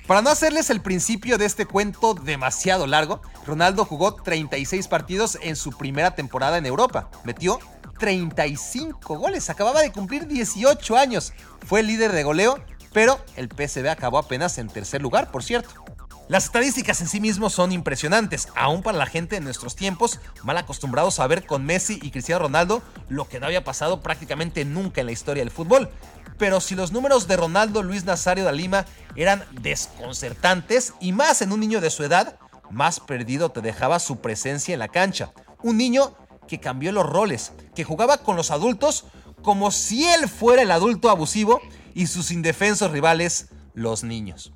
Para 0.07 0.21
no 0.21 0.31
hacerles 0.31 0.69
el 0.69 0.83
principio 0.83 1.39
de 1.39 1.47
este 1.47 1.67
cuento 1.67 2.15
demasiado 2.15 2.87
largo, 2.87 3.23
Ronaldo 3.47 3.85
jugó 3.87 4.15
36 4.15 4.87
partidos 4.87 5.39
en 5.41 5.57
su 5.57 5.73
primera 5.73 6.15
temporada 6.15 6.59
en 6.59 6.67
Europa. 6.67 7.11
Metió 7.25 7.59
35 7.99 9.19
goles. 9.19 9.51
Acababa 9.51 9.83
de 9.83 9.93
cumplir 9.93 10.27
18 10.27 10.97
años. 10.97 11.33
Fue 11.67 11.83
líder 11.83 12.13
de 12.13 12.23
goleo, 12.23 12.59
pero 12.93 13.19
el 13.37 13.49
PSV 13.49 13.89
acabó 13.89 14.19
apenas 14.19 14.59
en 14.59 14.69
tercer 14.69 15.03
lugar, 15.03 15.31
por 15.31 15.43
cierto. 15.43 15.85
Las 16.27 16.45
estadísticas 16.45 17.03
en 17.03 17.09
sí 17.09 17.21
mismos 17.21 17.53
son 17.53 17.71
impresionantes, 17.71 18.49
aún 18.57 18.83
para 18.83 18.97
la 18.97 19.05
gente 19.05 19.37
de 19.37 19.43
nuestros 19.43 19.77
tiempos, 19.77 20.21
mal 20.43 20.57
acostumbrados 20.57 21.21
a 21.21 21.27
ver 21.27 21.45
con 21.45 21.67
Messi 21.67 21.99
y 22.03 22.11
Cristiano 22.11 22.45
Ronaldo 22.45 22.83
lo 23.11 23.29
que 23.29 23.41
no 23.41 23.47
había 23.47 23.63
pasado 23.63 24.01
prácticamente 24.01 24.65
nunca 24.65 25.03
en 25.03 25.07
la 25.09 25.13
historia 25.13 25.43
del 25.43 25.51
fútbol. 25.51 25.91
Pero 26.39 26.63
si 26.63 26.75
los 26.75 26.93
números 26.93 27.29
de 27.29 27.37
Ronaldo 27.37 27.83
Luis 27.83 28.07
Nazario 28.07 28.45
da 28.45 28.53
Lima 28.53 28.87
eran 29.17 29.45
desconcertantes, 29.61 30.95
y 30.99 31.13
más 31.13 31.43
en 31.43 31.53
un 31.53 31.61
niño 31.61 31.83
de 31.83 31.91
su 31.91 32.05
edad, 32.05 32.39
más 32.71 33.01
perdido 33.01 33.51
te 33.51 33.61
dejaba 33.61 33.99
su 33.99 34.21
presencia 34.21 34.73
en 34.73 34.79
la 34.79 34.89
cancha. 34.89 35.31
Un 35.63 35.77
niño 35.77 36.17
que 36.47 36.61
cambió 36.61 36.93
los 36.93 37.09
roles, 37.09 37.53
que 37.75 37.85
jugaba 37.85 38.19
con 38.19 38.37
los 38.37 38.51
adultos 38.51 39.05
como 39.43 39.71
si 39.71 40.09
él 40.09 40.29
fuera 40.29 40.63
el 40.63 40.71
adulto 40.71 41.11
abusivo 41.11 41.61
y 41.95 42.07
sus 42.07 42.31
indefensos 42.31 42.91
rivales 42.91 43.49
los 43.75 44.03
niños. 44.03 44.53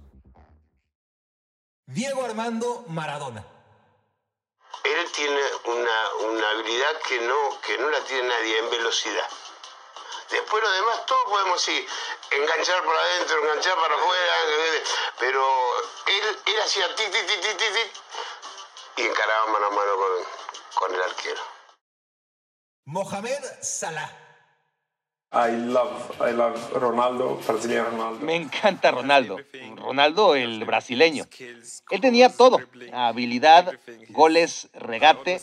Diego 1.86 2.24
Armando 2.24 2.84
Maradona. 2.88 3.44
Él 4.84 5.12
tiene 5.12 5.40
una, 5.64 6.50
habilidad 6.50 7.00
que 7.06 7.20
no, 7.20 7.60
que 7.60 7.78
no 7.78 7.90
la 7.90 8.00
tiene 8.04 8.28
nadie 8.28 8.58
en 8.58 8.70
velocidad. 8.70 9.28
Después 10.30 10.62
lo 10.62 10.70
demás, 10.70 11.06
todo 11.06 11.24
podemos 11.24 11.68
ir, 11.68 11.86
enganchar 12.30 12.82
por 12.84 12.94
adentro, 12.94 13.42
enganchar 13.42 13.74
para 13.76 13.94
afuera, 13.94 14.32
pero 15.18 15.42
él, 16.06 16.38
él 16.46 16.60
hacía 16.60 16.94
ti, 16.94 17.04
ti, 17.04 17.18
ti, 17.26 17.40
ti, 17.40 17.56
ti, 17.56 19.02
y 19.02 19.06
encaraba 19.06 19.46
mano 19.52 19.66
a 19.66 19.70
mano 19.70 19.96
con, 19.96 20.10
con 20.74 20.94
el 20.94 21.02
arquero. 21.02 21.57
Mohamed 22.90 23.44
Salah. 23.60 24.10
I 25.30 25.50
love, 25.50 26.16
I 26.26 26.32
love 26.32 26.56
Ronaldo, 26.72 27.38
Brazilian 27.46 27.84
Ronaldo. 27.84 28.24
Me 28.24 28.34
encanta 28.34 28.90
Ronaldo. 28.90 29.36
Ronaldo, 29.76 30.34
el 30.34 30.64
brasileño. 30.64 31.26
Él 31.90 32.00
tenía 32.00 32.30
todo. 32.30 32.58
Habilidad, 32.94 33.74
goles, 34.08 34.70
regate, 34.72 35.38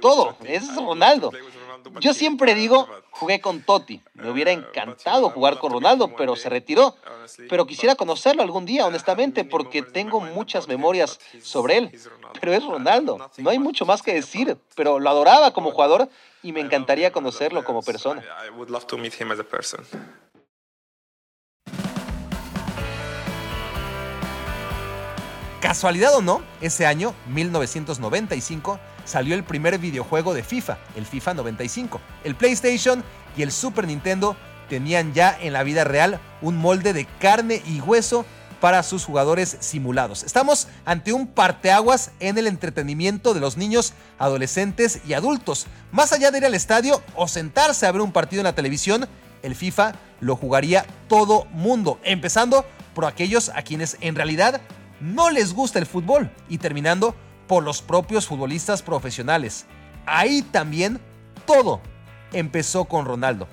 todo. 0.00 0.38
Es 0.42 0.74
Ronaldo. 0.74 1.32
Yo 2.00 2.14
siempre 2.14 2.54
digo, 2.54 2.88
jugué 3.10 3.42
con 3.42 3.60
Totti. 3.60 4.00
Me 4.14 4.30
hubiera 4.30 4.52
encantado 4.52 5.28
jugar 5.28 5.58
con 5.58 5.72
Ronaldo, 5.72 6.16
pero 6.16 6.34
se 6.34 6.48
retiró. 6.48 6.96
Pero 7.50 7.66
quisiera 7.66 7.96
conocerlo 7.96 8.42
algún 8.42 8.64
día, 8.64 8.86
honestamente, 8.86 9.44
porque 9.44 9.82
tengo 9.82 10.20
muchas 10.22 10.66
memorias 10.66 11.20
sobre 11.42 11.76
él. 11.76 12.00
Pero 12.38 12.52
es 12.52 12.64
Ronaldo. 12.64 13.30
No 13.38 13.50
hay 13.50 13.58
mucho 13.58 13.86
más 13.86 14.02
que 14.02 14.14
decir, 14.14 14.56
pero 14.74 14.98
lo 14.98 15.10
adoraba 15.10 15.52
como 15.52 15.70
jugador 15.72 16.08
y 16.42 16.52
me 16.52 16.60
encantaría 16.60 17.12
conocerlo 17.12 17.64
como 17.64 17.82
persona. 17.82 18.22
Casualidad 25.60 26.16
o 26.16 26.22
no, 26.22 26.42
ese 26.60 26.86
año, 26.86 27.14
1995, 27.28 28.80
salió 29.04 29.34
el 29.34 29.44
primer 29.44 29.78
videojuego 29.78 30.32
de 30.32 30.42
FIFA, 30.42 30.78
el 30.96 31.04
FIFA 31.04 31.34
95. 31.34 32.00
El 32.24 32.34
PlayStation 32.34 33.04
y 33.36 33.42
el 33.42 33.52
Super 33.52 33.86
Nintendo 33.86 34.36
tenían 34.70 35.12
ya 35.12 35.36
en 35.38 35.52
la 35.52 35.62
vida 35.62 35.84
real 35.84 36.18
un 36.40 36.56
molde 36.56 36.92
de 36.92 37.04
carne 37.04 37.62
y 37.66 37.80
hueso 37.80 38.24
para 38.60 38.82
sus 38.82 39.04
jugadores 39.04 39.56
simulados. 39.60 40.22
Estamos 40.22 40.68
ante 40.84 41.12
un 41.12 41.26
parteaguas 41.26 42.12
en 42.20 42.38
el 42.38 42.46
entretenimiento 42.46 43.34
de 43.34 43.40
los 43.40 43.56
niños, 43.56 43.94
adolescentes 44.18 45.00
y 45.06 45.14
adultos. 45.14 45.66
Más 45.92 46.12
allá 46.12 46.30
de 46.30 46.38
ir 46.38 46.46
al 46.46 46.54
estadio 46.54 47.02
o 47.16 47.26
sentarse 47.26 47.86
a 47.86 47.92
ver 47.92 48.02
un 48.02 48.12
partido 48.12 48.40
en 48.40 48.44
la 48.44 48.54
televisión, 48.54 49.08
el 49.42 49.54
FIFA 49.54 49.94
lo 50.20 50.36
jugaría 50.36 50.84
todo 51.08 51.46
mundo, 51.46 51.98
empezando 52.04 52.64
por 52.94 53.06
aquellos 53.06 53.48
a 53.48 53.62
quienes 53.62 53.96
en 54.00 54.14
realidad 54.14 54.60
no 55.00 55.30
les 55.30 55.54
gusta 55.54 55.78
el 55.78 55.86
fútbol 55.86 56.30
y 56.48 56.58
terminando 56.58 57.14
por 57.46 57.64
los 57.64 57.80
propios 57.82 58.26
futbolistas 58.26 58.82
profesionales. 58.82 59.64
Ahí 60.06 60.42
también 60.42 61.00
todo 61.46 61.80
empezó 62.32 62.84
con 62.84 63.06
Ronaldo. 63.06 63.48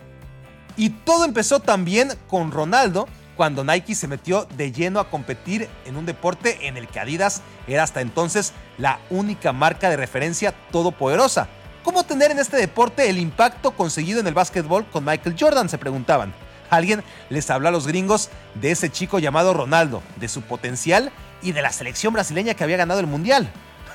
Y 0.76 0.90
todo 0.90 1.26
empezó 1.26 1.60
también 1.60 2.10
con 2.28 2.52
Ronaldo 2.52 3.08
cuando 3.38 3.64
Nike 3.64 3.96
se 3.96 4.08
metió 4.08 4.46
de 4.58 4.72
lleno 4.72 5.00
a 5.00 5.10
competir 5.10 5.70
en 5.86 5.96
un 5.96 6.06
deporte 6.06 6.68
en 6.68 6.76
el 6.76 6.88
que 6.88 7.00
Adidas 7.00 7.42
era 7.68 7.84
hasta 7.84 8.02
entonces 8.02 8.52
la 8.78 9.00
única 9.10 9.54
marca 9.54 9.90
de 9.90 9.96
referencia 9.96 10.54
todopoderosa. 10.72 11.48
¿Cómo 11.84 12.04
tener 12.04 12.32
en 12.32 12.40
este 12.40 12.58
deporte 12.58 13.10
el 13.10 13.18
impacto 13.18 13.72
conseguido 13.72 14.20
en 14.20 14.28
el 14.28 14.34
básquetbol 14.34 14.86
con 14.88 15.06
Michael 15.06 15.38
Jordan? 15.40 15.70
Se 15.70 15.78
preguntaban. 15.78 16.34
Alguien 16.70 17.02
les 17.30 17.50
habló 17.50 17.70
a 17.70 17.72
los 17.72 17.88
gringos 17.88 18.30
de 18.56 18.72
ese 18.72 18.90
chico 18.90 19.20
llamado 19.20 19.54
Ronaldo, 19.54 20.04
de 20.18 20.28
su 20.28 20.42
potencial 20.42 21.14
y 21.42 21.54
de 21.54 21.62
la 21.62 21.72
selección 21.72 22.12
brasileña 22.12 22.56
que 22.56 22.64
había 22.66 22.76
ganado 22.76 23.00
el 23.00 23.08
Mundial. 23.08 23.50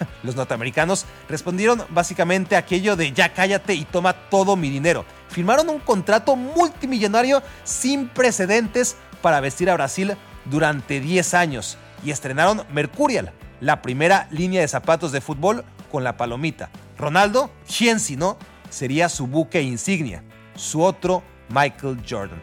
Los 0.22 0.36
norteamericanos 0.36 1.04
respondieron 1.28 1.84
básicamente 1.90 2.56
aquello 2.56 2.96
de 2.96 3.12
ya 3.12 3.34
cállate 3.34 3.74
y 3.74 3.84
toma 3.84 4.14
todo 4.14 4.56
mi 4.56 4.70
dinero. 4.70 5.04
Firmaron 5.28 5.68
un 5.68 5.80
contrato 5.80 6.34
multimillonario 6.36 7.42
sin 7.64 8.08
precedentes 8.08 8.96
para 9.22 9.40
vestir 9.40 9.70
a 9.70 9.74
Brasil 9.74 10.16
durante 10.44 11.00
10 11.00 11.34
años 11.34 11.78
y 12.04 12.10
estrenaron 12.10 12.64
Mercurial, 12.72 13.32
la 13.60 13.80
primera 13.80 14.26
línea 14.30 14.60
de 14.60 14.68
zapatos 14.68 15.12
de 15.12 15.20
fútbol 15.20 15.64
con 15.90 16.04
la 16.04 16.16
palomita. 16.16 16.68
Ronaldo, 16.98 17.50
quien 17.66 18.00
si 18.00 18.16
no, 18.16 18.36
sería 18.68 19.08
su 19.08 19.26
buque 19.26 19.62
insignia, 19.62 20.22
su 20.56 20.82
otro 20.82 21.22
Michael 21.48 22.02
Jordan. 22.08 22.40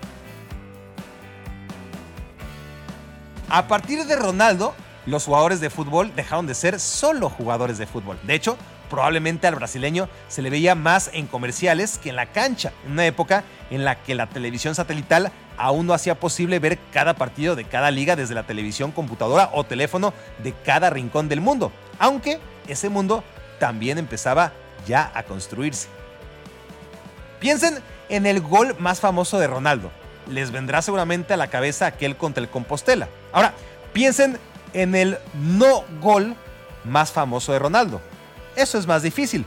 A 3.49 3.67
partir 3.67 4.05
de 4.05 4.15
Ronaldo, 4.15 4.75
los 5.05 5.25
jugadores 5.25 5.59
de 5.59 5.69
fútbol 5.69 6.13
dejaron 6.15 6.45
de 6.45 6.53
ser 6.53 6.79
solo 6.79 7.29
jugadores 7.29 7.77
de 7.79 7.87
fútbol. 7.87 8.19
De 8.23 8.35
hecho, 8.35 8.57
probablemente 8.89 9.47
al 9.47 9.55
brasileño 9.55 10.09
se 10.27 10.41
le 10.41 10.49
veía 10.49 10.75
más 10.75 11.09
en 11.13 11.27
comerciales 11.27 11.97
que 11.97 12.09
en 12.09 12.15
la 12.15 12.27
cancha, 12.27 12.73
en 12.85 12.93
una 12.93 13.05
época 13.05 13.43
en 13.69 13.85
la 13.85 14.01
que 14.01 14.15
la 14.15 14.27
televisión 14.27 14.75
satelital 14.75 15.31
aún 15.57 15.85
no 15.85 15.93
hacía 15.93 16.19
posible 16.19 16.59
ver 16.59 16.79
cada 16.91 17.13
partido 17.13 17.55
de 17.55 17.65
cada 17.65 17.91
liga 17.91 18.15
desde 18.15 18.35
la 18.35 18.43
televisión, 18.43 18.91
computadora 18.91 19.49
o 19.53 19.63
teléfono 19.63 20.13
de 20.41 20.53
cada 20.53 20.89
rincón 20.89 21.29
del 21.29 21.41
mundo, 21.41 21.71
aunque 21.99 22.39
ese 22.67 22.89
mundo 22.89 23.23
también 23.59 23.97
empezaba 23.97 24.53
ya 24.87 25.11
a 25.13 25.23
construirse. 25.23 25.87
Piensen 27.39 27.79
en 28.09 28.25
el 28.25 28.41
gol 28.41 28.75
más 28.79 28.99
famoso 28.99 29.39
de 29.39 29.47
Ronaldo. 29.47 29.91
Les 30.27 30.51
vendrá 30.51 30.81
seguramente 30.81 31.33
a 31.33 31.37
la 31.37 31.49
cabeza 31.49 31.85
aquel 31.85 32.15
contra 32.15 32.41
el 32.43 32.49
Compostela. 32.49 33.07
Ahora, 33.31 33.53
piensen 33.93 34.37
en 34.73 34.95
el 34.95 35.17
no 35.33 35.83
gol 36.01 36.35
más 36.83 37.11
famoso 37.11 37.51
de 37.51 37.59
Ronaldo. 37.59 38.01
Eso 38.59 38.77
es 38.77 38.87
más 38.87 39.03
difícil. 39.03 39.45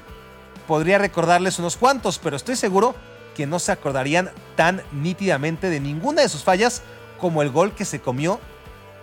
Podría 0.66 0.96
recordarles 0.96 1.58
unos 1.58 1.76
cuantos, 1.76 2.18
pero 2.18 2.34
estoy 2.34 2.56
seguro 2.56 2.94
que 3.36 3.46
no 3.46 3.58
se 3.58 3.70
acordarían 3.70 4.30
tan 4.56 4.82
nítidamente 4.90 5.68
de 5.68 5.80
ninguna 5.80 6.22
de 6.22 6.30
sus 6.30 6.44
fallas 6.44 6.82
como 7.20 7.42
el 7.42 7.50
gol 7.50 7.74
que 7.74 7.84
se 7.84 8.00
comió 8.00 8.40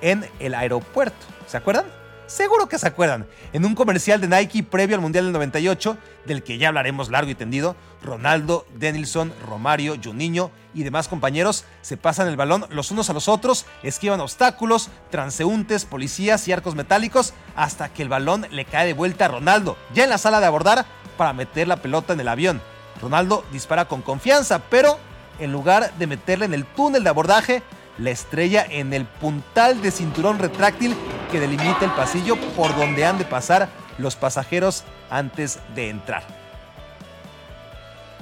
en 0.01 0.27
el 0.39 0.55
aeropuerto. 0.55 1.27
¿Se 1.45 1.57
acuerdan? 1.57 1.98
Seguro 2.29 2.69
que 2.69 2.77
se 2.77 2.87
acuerdan. 2.87 3.25
En 3.53 3.65
un 3.65 3.73
comercial 3.73 4.21
de 4.21 4.27
Nike 4.27 4.61
previo 4.61 4.95
al 4.95 5.01
Mundial 5.01 5.25
del 5.25 5.33
98, 5.33 5.97
del 6.27 6.43
que 6.43 6.59
ya 6.59 6.67
hablaremos 6.67 7.09
largo 7.09 7.31
y 7.31 7.35
tendido, 7.35 7.75
Ronaldo, 8.03 8.67
Denilson, 8.75 9.33
Romario, 9.47 9.95
Juninho 10.01 10.51
y 10.75 10.83
demás 10.83 11.07
compañeros 11.07 11.65
se 11.81 11.97
pasan 11.97 12.27
el 12.27 12.37
balón 12.37 12.67
los 12.69 12.91
unos 12.91 13.09
a 13.09 13.13
los 13.13 13.27
otros, 13.27 13.65
esquivan 13.81 14.21
obstáculos, 14.21 14.91
transeúntes, 15.09 15.85
policías 15.85 16.47
y 16.47 16.51
arcos 16.51 16.75
metálicos 16.75 17.33
hasta 17.55 17.89
que 17.89 18.03
el 18.03 18.09
balón 18.09 18.45
le 18.51 18.65
cae 18.65 18.85
de 18.85 18.93
vuelta 18.93 19.25
a 19.25 19.29
Ronaldo, 19.29 19.75
ya 19.95 20.03
en 20.03 20.11
la 20.11 20.19
sala 20.19 20.39
de 20.39 20.45
abordar, 20.45 20.85
para 21.17 21.33
meter 21.33 21.67
la 21.67 21.77
pelota 21.77 22.13
en 22.13 22.19
el 22.19 22.27
avión. 22.27 22.61
Ronaldo 23.01 23.43
dispara 23.51 23.85
con 23.85 24.03
confianza, 24.03 24.59
pero 24.69 24.99
en 25.39 25.51
lugar 25.51 25.91
de 25.97 26.05
meterle 26.05 26.45
en 26.45 26.53
el 26.53 26.65
túnel 26.65 27.03
de 27.03 27.09
abordaje, 27.09 27.63
la 27.99 28.11
estrella 28.11 28.65
en 28.67 28.93
el 28.93 29.05
puntal 29.05 29.81
de 29.81 29.91
cinturón 29.91 30.39
retráctil 30.39 30.95
que 31.31 31.39
delimita 31.39 31.85
el 31.85 31.91
pasillo 31.91 32.35
por 32.55 32.75
donde 32.75 33.05
han 33.05 33.17
de 33.17 33.25
pasar 33.25 33.69
los 33.97 34.15
pasajeros 34.15 34.83
antes 35.09 35.59
de 35.75 35.89
entrar. 35.89 36.23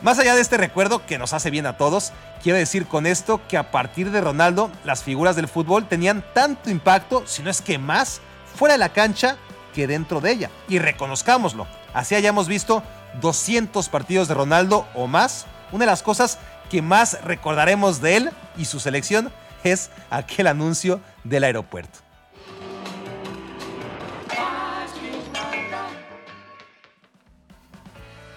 Más 0.02 0.20
allá 0.20 0.36
de 0.36 0.42
este 0.42 0.58
recuerdo 0.58 1.06
que 1.06 1.18
nos 1.18 1.34
hace 1.34 1.50
bien 1.50 1.66
a 1.66 1.78
todos, 1.78 2.12
quiero 2.44 2.58
decir 2.58 2.86
con 2.86 3.08
esto 3.08 3.42
que 3.48 3.58
a 3.58 3.72
partir 3.72 4.12
de 4.12 4.22
Ronaldo, 4.22 4.70
las 4.84 5.04
figuras 5.04 5.36
del 5.36 5.48
fútbol 5.48 5.88
tenían 5.88 6.24
tanto 6.34 6.70
impacto, 6.70 7.24
si 7.26 7.42
no 7.42 7.50
es 7.50 7.62
que 7.62 7.80
más, 7.80 8.22
fuera 8.56 8.74
de 8.74 8.80
la 8.80 8.90
cancha 8.90 9.38
que 9.74 9.88
dentro 9.88 10.22
de 10.22 10.32
ella. 10.32 10.52
Y 10.68 10.80
reconozcámoslo, 10.80 11.68
así 11.94 12.14
hayamos 12.14 12.48
visto 12.48 12.84
200 13.22 13.90
partidos 13.90 14.28
de 14.28 14.36
Ronaldo 14.36 14.88
o 14.94 15.08
más, 15.08 15.48
una 15.72 15.86
de 15.86 15.92
las 15.92 16.04
cosas 16.04 16.38
que 16.70 16.82
más 16.82 17.24
recordaremos 17.24 18.02
de 18.02 18.18
él 18.18 18.32
y 18.56 18.66
su 18.66 18.80
selección 18.80 19.32
es 19.64 19.90
aquel 20.10 20.48
anuncio 20.48 21.02
del 21.24 21.44
aeropuerto. 21.44 22.00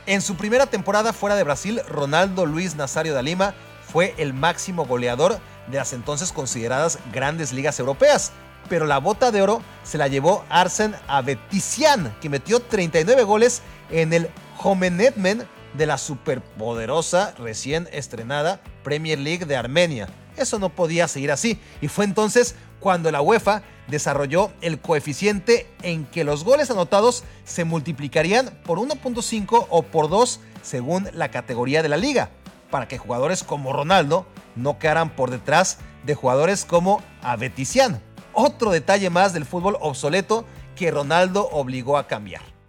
En 0.06 0.22
su 0.22 0.34
primera 0.34 0.66
temporada 0.66 1.12
fuera 1.12 1.36
de 1.36 1.44
Brasil, 1.44 1.80
Ronaldo 1.88 2.44
Luis 2.44 2.74
Nazario 2.74 3.14
da 3.14 3.22
Lima 3.22 3.54
fue 3.86 4.12
el 4.18 4.34
máximo 4.34 4.84
goleador 4.84 5.38
de 5.68 5.78
las 5.78 5.92
entonces 5.92 6.32
consideradas 6.32 6.98
grandes 7.12 7.52
ligas 7.52 7.78
europeas. 7.78 8.32
Pero 8.68 8.86
la 8.86 8.98
bota 8.98 9.30
de 9.30 9.40
oro 9.40 9.62
se 9.84 9.98
la 9.98 10.08
llevó 10.08 10.44
Arsen 10.48 10.94
Avetisian, 11.06 12.12
que 12.20 12.28
metió 12.28 12.60
39 12.60 13.22
goles 13.22 13.62
en 13.90 14.12
el 14.12 14.28
Homenetmen 14.62 15.46
de 15.74 15.86
la 15.86 15.96
superpoderosa 15.96 17.32
recién 17.38 17.88
estrenada 17.92 18.60
Premier 18.82 19.18
League 19.18 19.46
de 19.46 19.56
Armenia. 19.56 20.08
Eso 20.40 20.58
no 20.58 20.70
podía 20.70 21.06
seguir 21.06 21.30
así 21.30 21.60
y 21.82 21.88
fue 21.88 22.06
entonces 22.06 22.54
cuando 22.80 23.10
la 23.12 23.20
UEFA 23.20 23.62
desarrolló 23.88 24.50
el 24.62 24.80
coeficiente 24.80 25.66
en 25.82 26.06
que 26.06 26.24
los 26.24 26.44
goles 26.44 26.70
anotados 26.70 27.24
se 27.44 27.64
multiplicarían 27.64 28.58
por 28.64 28.78
1.5 28.78 29.66
o 29.68 29.82
por 29.82 30.08
2 30.08 30.40
según 30.62 31.10
la 31.12 31.30
categoría 31.30 31.82
de 31.82 31.90
la 31.90 31.98
liga, 31.98 32.30
para 32.70 32.88
que 32.88 32.96
jugadores 32.96 33.44
como 33.44 33.74
Ronaldo 33.74 34.26
no 34.56 34.78
quedaran 34.78 35.10
por 35.10 35.30
detrás 35.30 35.76
de 36.04 36.14
jugadores 36.14 36.64
como 36.64 37.02
Avetician. 37.20 38.00
Otro 38.32 38.70
detalle 38.70 39.10
más 39.10 39.34
del 39.34 39.44
fútbol 39.44 39.76
obsoleto 39.80 40.46
que 40.74 40.90
Ronaldo 40.90 41.50
obligó 41.52 41.98
a 41.98 42.06
cambiar. 42.06 42.59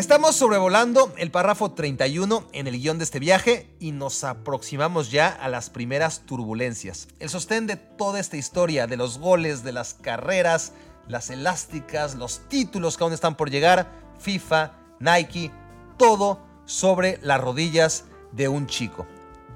Estamos 0.00 0.34
sobrevolando 0.34 1.12
el 1.18 1.30
párrafo 1.30 1.72
31 1.72 2.46
en 2.52 2.66
el 2.66 2.80
guion 2.80 2.96
de 2.96 3.04
este 3.04 3.18
viaje 3.18 3.68
y 3.80 3.92
nos 3.92 4.24
aproximamos 4.24 5.10
ya 5.10 5.28
a 5.28 5.50
las 5.50 5.68
primeras 5.68 6.20
turbulencias. 6.20 7.06
El 7.18 7.28
sostén 7.28 7.66
de 7.66 7.76
toda 7.76 8.18
esta 8.18 8.38
historia, 8.38 8.86
de 8.86 8.96
los 8.96 9.18
goles, 9.18 9.62
de 9.62 9.72
las 9.72 9.92
carreras, 9.92 10.72
las 11.06 11.28
elásticas, 11.28 12.14
los 12.14 12.48
títulos 12.48 12.96
que 12.96 13.04
aún 13.04 13.12
están 13.12 13.36
por 13.36 13.50
llegar, 13.50 13.92
FIFA, 14.20 14.72
Nike, 15.00 15.52
todo 15.98 16.40
sobre 16.64 17.18
las 17.20 17.38
rodillas 17.38 18.04
de 18.32 18.48
un 18.48 18.68
chico. 18.68 19.06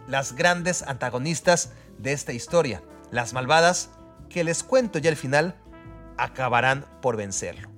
Las 0.06 0.34
grandes 0.34 0.82
antagonistas 0.82 1.72
de 1.96 2.12
esta 2.12 2.34
historia, 2.34 2.82
las 3.10 3.32
malvadas, 3.32 3.88
que 4.28 4.44
les 4.44 4.62
cuento 4.62 4.98
ya 4.98 5.08
al 5.08 5.16
final, 5.16 5.56
acabarán 6.18 6.84
por 7.00 7.16
vencerlo. 7.16 7.73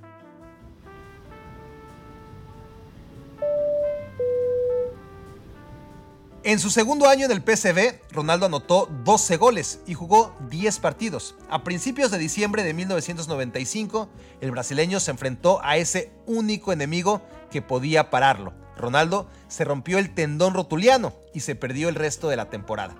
En 6.47 6.61
su 6.61 6.71
segundo 6.71 7.09
año 7.09 7.25
en 7.25 7.33
el 7.33 7.43
PSV, 7.43 8.13
Ronaldo 8.13 8.47
anotó 8.47 8.89
12 9.03 9.37
goles 9.37 9.81
y 9.85 9.95
jugó 9.95 10.33
10 10.49 10.79
partidos. 10.79 11.35
A 11.51 11.65
principios 11.65 12.13
de 12.13 12.19
diciembre 12.19 12.63
de 12.63 12.73
1995, 12.73 14.09
el 14.41 14.53
brasileño 14.53 15.01
se 15.01 15.11
enfrentó 15.11 15.59
a 15.65 15.77
ese 15.77 16.13
único 16.25 16.73
enemigo 16.73 17.21
que 17.51 17.63
podía 17.63 18.11
pararlo. 18.11 18.55
Ronaldo 18.77 19.29
se 19.49 19.65
rompió 19.65 19.99
el 19.99 20.15
tendón 20.15 20.55
rotuliano 20.55 21.15
y 21.35 21.41
se 21.41 21.57
perdió 21.57 21.89
el 21.89 21.97
resto 21.97 22.29
de 22.29 22.37
la 22.37 22.49
temporada. 22.49 22.95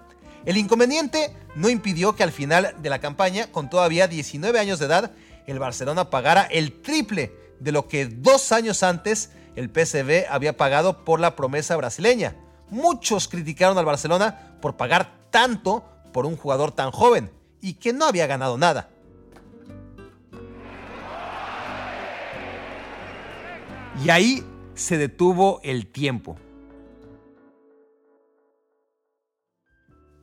El 0.45 0.57
inconveniente 0.57 1.33
no 1.55 1.69
impidió 1.69 2.17
que 2.17 2.25
al 2.25 2.33
final 2.33 2.75
de 2.83 2.91
la 2.91 2.99
campaña, 2.99 3.53
con 3.53 3.71
todavía 3.71 4.09
19 4.09 4.59
años 4.59 4.81
de 4.81 4.87
edad, 4.87 5.13
el 5.47 5.61
Barcelona 5.61 6.11
pagara 6.11 6.43
el 6.43 6.83
triple 6.83 7.33
de 7.61 7.71
lo 7.71 7.87
que 7.87 8.07
dos 8.07 8.51
años 8.51 8.83
antes 8.83 9.31
el 9.55 9.71
PSV 9.71 10.27
había 10.29 10.57
pagado 10.57 11.05
por 11.05 11.21
la 11.21 11.37
promesa 11.37 11.77
brasileña 11.77 12.35
Muchos 12.71 13.29
criticaron 13.29 13.79
al 13.79 13.85
Barcelona 13.85 14.57
por 14.61 14.77
pagar 14.77 15.29
tanto 15.31 15.85
por 16.13 16.27
un 16.27 16.37
jugador 16.37 16.73
tan 16.73 16.91
joven 16.91 17.31
y 17.61 17.75
que 17.75 17.93
no 17.93 18.07
había 18.07 18.27
ganado 18.27 18.59
nada. 18.59 18.91
Y 24.05 24.11
ahí 24.11 24.45
se 24.75 24.99
detuvo 24.99 25.61
el 25.63 25.87
tiempo. 25.87 26.37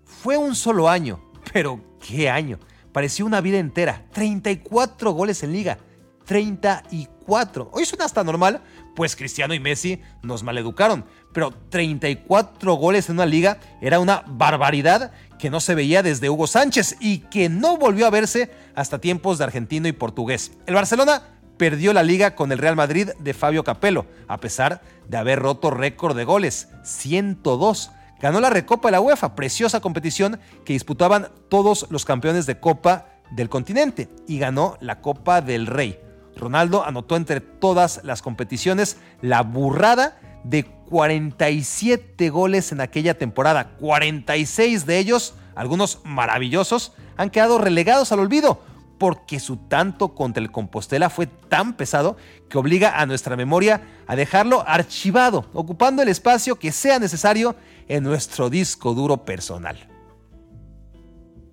Fue 0.03 0.37
un 0.37 0.55
solo 0.55 0.89
año, 0.89 1.19
pero 1.51 1.81
¿qué 1.99 2.29
año? 2.29 2.59
Pareció 2.91 3.25
una 3.25 3.41
vida 3.41 3.57
entera. 3.57 4.05
34 4.13 5.11
goles 5.11 5.43
en 5.43 5.51
liga. 5.51 5.79
34. 6.25 7.69
Hoy 7.73 7.85
suena 7.85 8.05
hasta 8.05 8.23
normal, 8.23 8.61
pues 8.95 9.15
Cristiano 9.15 9.53
y 9.53 9.59
Messi 9.59 10.01
nos 10.21 10.43
maleducaron. 10.43 11.05
Pero 11.33 11.51
34 11.69 12.75
goles 12.75 13.09
en 13.09 13.15
una 13.15 13.25
liga 13.25 13.59
era 13.81 13.99
una 13.99 14.23
barbaridad 14.27 15.11
que 15.39 15.49
no 15.49 15.59
se 15.59 15.75
veía 15.75 16.03
desde 16.03 16.29
Hugo 16.29 16.47
Sánchez 16.47 16.95
y 16.99 17.19
que 17.19 17.49
no 17.49 17.77
volvió 17.77 18.07
a 18.07 18.11
verse 18.11 18.51
hasta 18.75 18.99
tiempos 18.99 19.37
de 19.37 19.43
argentino 19.43 19.87
y 19.87 19.91
portugués. 19.91 20.53
El 20.65 20.75
Barcelona 20.75 21.23
perdió 21.57 21.93
la 21.93 22.03
liga 22.03 22.35
con 22.35 22.51
el 22.51 22.59
Real 22.59 22.75
Madrid 22.75 23.09
de 23.19 23.33
Fabio 23.33 23.63
Capello, 23.63 24.05
a 24.27 24.37
pesar 24.39 24.81
de 25.07 25.17
haber 25.17 25.39
roto 25.39 25.71
récord 25.71 26.15
de 26.15 26.23
goles, 26.23 26.69
102. 26.83 27.91
Ganó 28.21 28.39
la 28.39 28.49
Recopa 28.49 28.87
de 28.87 28.93
la 28.93 29.01
UEFA, 29.01 29.35
preciosa 29.35 29.81
competición 29.81 30.39
que 30.65 30.73
disputaban 30.73 31.27
todos 31.49 31.87
los 31.89 32.05
campeones 32.05 32.45
de 32.45 32.59
Copa 32.59 33.07
del 33.31 33.49
continente, 33.49 34.09
y 34.27 34.39
ganó 34.39 34.77
la 34.79 35.01
Copa 35.01 35.41
del 35.41 35.67
Rey. 35.67 35.99
Ronaldo 36.35 36.85
anotó 36.85 37.15
entre 37.15 37.41
todas 37.41 38.01
las 38.03 38.21
competiciones 38.21 38.97
la 39.21 39.41
burrada 39.41 40.17
de 40.43 40.65
47 40.93 42.29
goles 42.29 42.71
en 42.71 42.79
aquella 42.79 43.17
temporada. 43.17 43.69
46 43.79 44.85
de 44.85 44.99
ellos, 44.99 45.33
algunos 45.55 46.01
maravillosos, 46.03 46.93
han 47.17 47.31
quedado 47.31 47.57
relegados 47.57 48.11
al 48.11 48.19
olvido 48.19 48.61
porque 48.99 49.39
su 49.39 49.57
tanto 49.57 50.13
contra 50.13 50.43
el 50.43 50.51
Compostela 50.51 51.09
fue 51.09 51.25
tan 51.25 51.73
pesado 51.73 52.15
que 52.47 52.59
obliga 52.59 53.01
a 53.01 53.07
nuestra 53.07 53.35
memoria 53.35 53.81
a 54.05 54.15
dejarlo 54.15 54.63
archivado, 54.67 55.49
ocupando 55.53 56.03
el 56.03 56.09
espacio 56.09 56.59
que 56.59 56.71
sea 56.71 56.99
necesario 56.99 57.55
en 57.87 58.03
nuestro 58.03 58.51
disco 58.51 58.93
duro 58.93 59.25
personal. 59.25 59.92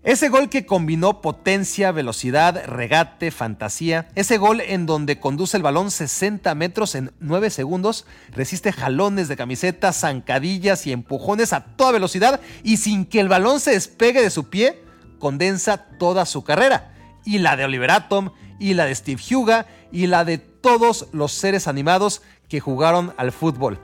Ese 0.02 0.30
gol 0.30 0.48
que 0.48 0.64
combinó 0.64 1.20
potencia, 1.20 1.92
velocidad, 1.92 2.64
regate, 2.64 3.30
fantasía, 3.30 4.08
ese 4.14 4.38
gol 4.38 4.62
en 4.62 4.86
donde 4.86 5.20
conduce 5.20 5.58
el 5.58 5.62
balón 5.62 5.90
60 5.90 6.54
metros 6.54 6.94
en 6.94 7.12
9 7.20 7.50
segundos, 7.50 8.06
resiste 8.32 8.72
jalones 8.72 9.28
de 9.28 9.36
camiseta, 9.36 9.92
zancadillas 9.92 10.86
y 10.86 10.92
empujones 10.92 11.52
a 11.52 11.76
toda 11.76 11.92
velocidad 11.92 12.40
y 12.62 12.78
sin 12.78 13.04
que 13.04 13.20
el 13.20 13.28
balón 13.28 13.60
se 13.60 13.72
despegue 13.72 14.22
de 14.22 14.30
su 14.30 14.48
pie, 14.48 14.82
condensa 15.18 15.76
toda 15.98 16.24
su 16.24 16.44
carrera. 16.44 16.94
Y 17.26 17.40
la 17.40 17.56
de 17.56 17.66
Oliver 17.66 17.90
Atom, 17.90 18.30
y 18.58 18.72
la 18.72 18.86
de 18.86 18.94
Steve 18.94 19.20
Huga, 19.30 19.66
y 19.92 20.06
la 20.06 20.24
de 20.24 20.38
todos 20.38 21.08
los 21.12 21.32
seres 21.32 21.68
animados 21.68 22.22
que 22.48 22.60
jugaron 22.60 23.12
al 23.18 23.32
fútbol. 23.32 23.78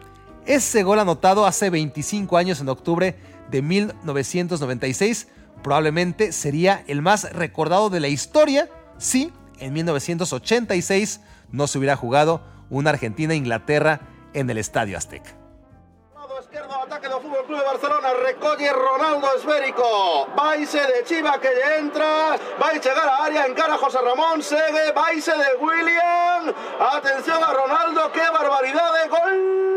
Ese 0.46 0.82
gol 0.82 0.98
anotado 0.98 1.44
hace 1.44 1.68
25 1.68 2.38
años 2.38 2.62
en 2.62 2.70
octubre 2.70 3.16
de 3.50 3.60
1996 3.60 5.28
probablemente 5.62 6.32
sería 6.32 6.84
el 6.86 7.02
más 7.02 7.32
recordado 7.32 7.90
de 7.90 8.00
la 8.00 8.08
historia 8.08 8.68
si 8.98 9.32
en 9.58 9.72
1986 9.72 11.20
no 11.50 11.66
se 11.66 11.78
hubiera 11.78 11.96
jugado 11.96 12.42
una 12.70 12.90
Argentina-Inglaterra 12.90 14.00
en 14.34 14.50
el 14.50 14.58
Estadio 14.58 14.96
Azteca. 14.96 15.36
Ataque 16.86 17.08
do 17.08 17.20
Fútbol 17.20 17.44
Club 17.46 17.58
de 17.58 17.64
Barcelona, 17.64 18.14
recolle 18.14 18.72
Ronaldo 18.72 19.26
esférico, 19.36 20.28
vaise 20.36 20.78
de 20.78 21.02
Chiva 21.04 21.38
que 21.40 21.50
entra, 21.78 22.38
vai 22.58 22.78
chegar 22.78 23.08
a 23.08 23.24
área, 23.24 23.44
encara 23.44 23.76
José 23.76 23.98
Ramón, 24.00 24.40
segue, 24.40 24.92
vaise 24.92 25.32
de 25.32 25.56
William, 25.60 26.54
atención 26.78 27.42
a 27.42 27.52
Ronaldo, 27.52 28.12
qué 28.12 28.22
barbaridad 28.30 28.92
de 29.02 29.08
gol, 29.08 29.75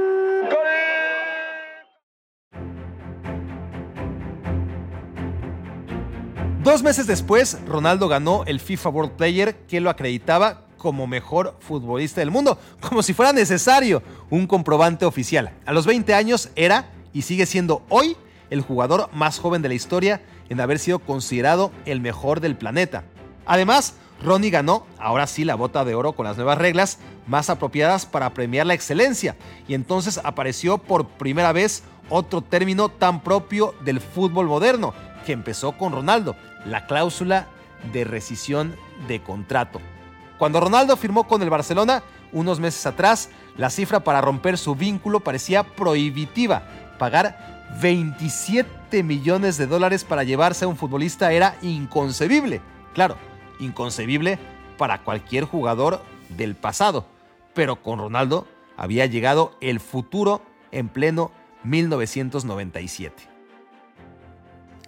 Dos 6.70 6.84
meses 6.84 7.08
después, 7.08 7.58
Ronaldo 7.66 8.08
ganó 8.08 8.44
el 8.46 8.60
FIFA 8.60 8.90
World 8.90 9.12
Player 9.14 9.56
que 9.68 9.82
lo 9.82 9.90
acreditaba 9.90 10.66
como 10.78 11.08
mejor 11.08 11.58
futbolista 11.62 12.22
del 12.22 12.30
mundo, 12.30 12.60
como 12.80 13.02
si 13.02 13.16
fuera 13.16 13.34
necesario 13.34 14.04
un 14.30 14.46
comprobante 14.46 15.04
oficial. 15.04 15.52
A 15.66 15.74
los 15.74 15.88
20 15.88 16.14
años 16.14 16.52
era 16.56 16.92
y 17.12 17.24
sigue 17.24 17.48
siendo 17.48 17.82
hoy 17.90 18.16
el 18.52 18.62
jugador 18.62 19.10
más 19.14 19.40
joven 19.40 19.64
de 19.64 19.70
la 19.70 19.74
historia 19.74 20.22
en 20.50 20.62
haber 20.62 20.78
sido 20.78 21.00
considerado 21.00 21.72
el 21.86 22.02
mejor 22.02 22.40
del 22.40 22.56
planeta. 22.56 23.04
Además, 23.48 23.96
Ronnie 24.22 24.52
ganó, 24.52 24.86
ahora 25.00 25.26
sí, 25.26 25.46
la 25.46 25.56
bota 25.56 25.84
de 25.84 25.96
oro 25.96 26.14
con 26.14 26.28
las 26.28 26.38
nuevas 26.38 26.60
reglas 26.60 27.00
más 27.26 27.50
apropiadas 27.50 28.06
para 28.06 28.32
premiar 28.36 28.68
la 28.68 28.76
excelencia, 28.76 29.36
y 29.68 29.74
entonces 29.74 30.20
apareció 30.24 30.78
por 30.78 31.08
primera 31.08 31.52
vez 31.52 31.82
otro 32.10 32.44
término 32.44 32.90
tan 32.90 33.24
propio 33.24 33.74
del 33.84 34.02
fútbol 34.02 34.46
moderno, 34.46 34.94
que 35.26 35.34
empezó 35.34 35.74
con 35.74 35.92
Ronaldo, 35.94 36.36
la 36.66 36.86
cláusula 36.86 37.48
de 37.94 38.04
rescisión 38.04 38.76
de 39.08 39.22
contrato. 39.22 39.80
Cuando 40.38 40.60
Ronaldo 40.60 40.96
firmó 40.98 41.28
con 41.28 41.42
el 41.42 41.50
Barcelona, 41.50 42.04
unos 42.32 42.60
meses 42.60 42.86
atrás, 42.86 43.30
la 43.58 43.70
cifra 43.70 44.02
para 44.02 44.22
romper 44.22 44.58
su 44.58 44.76
vínculo 44.76 45.20
parecía 45.20 45.64
prohibitiva. 45.64 46.64
Pagar 46.98 47.68
27 47.82 49.04
millones 49.04 49.58
de 49.58 49.68
dólares 49.68 50.04
para 50.04 50.24
llevarse 50.24 50.66
a 50.66 50.68
un 50.68 50.78
futbolista 50.78 51.32
era 51.32 51.58
inconcebible. 51.62 52.62
Claro, 52.94 53.18
inconcebible 53.60 54.40
para 54.78 55.04
cualquier 55.04 55.44
jugador 55.44 56.02
del 56.30 56.56
pasado. 56.56 57.06
Pero 57.54 57.82
con 57.82 58.00
Ronaldo 58.00 58.48
había 58.78 59.06
llegado 59.06 59.58
el 59.60 59.80
futuro 59.80 60.42
en 60.72 60.88
pleno 60.88 61.32
1997. 61.64 63.24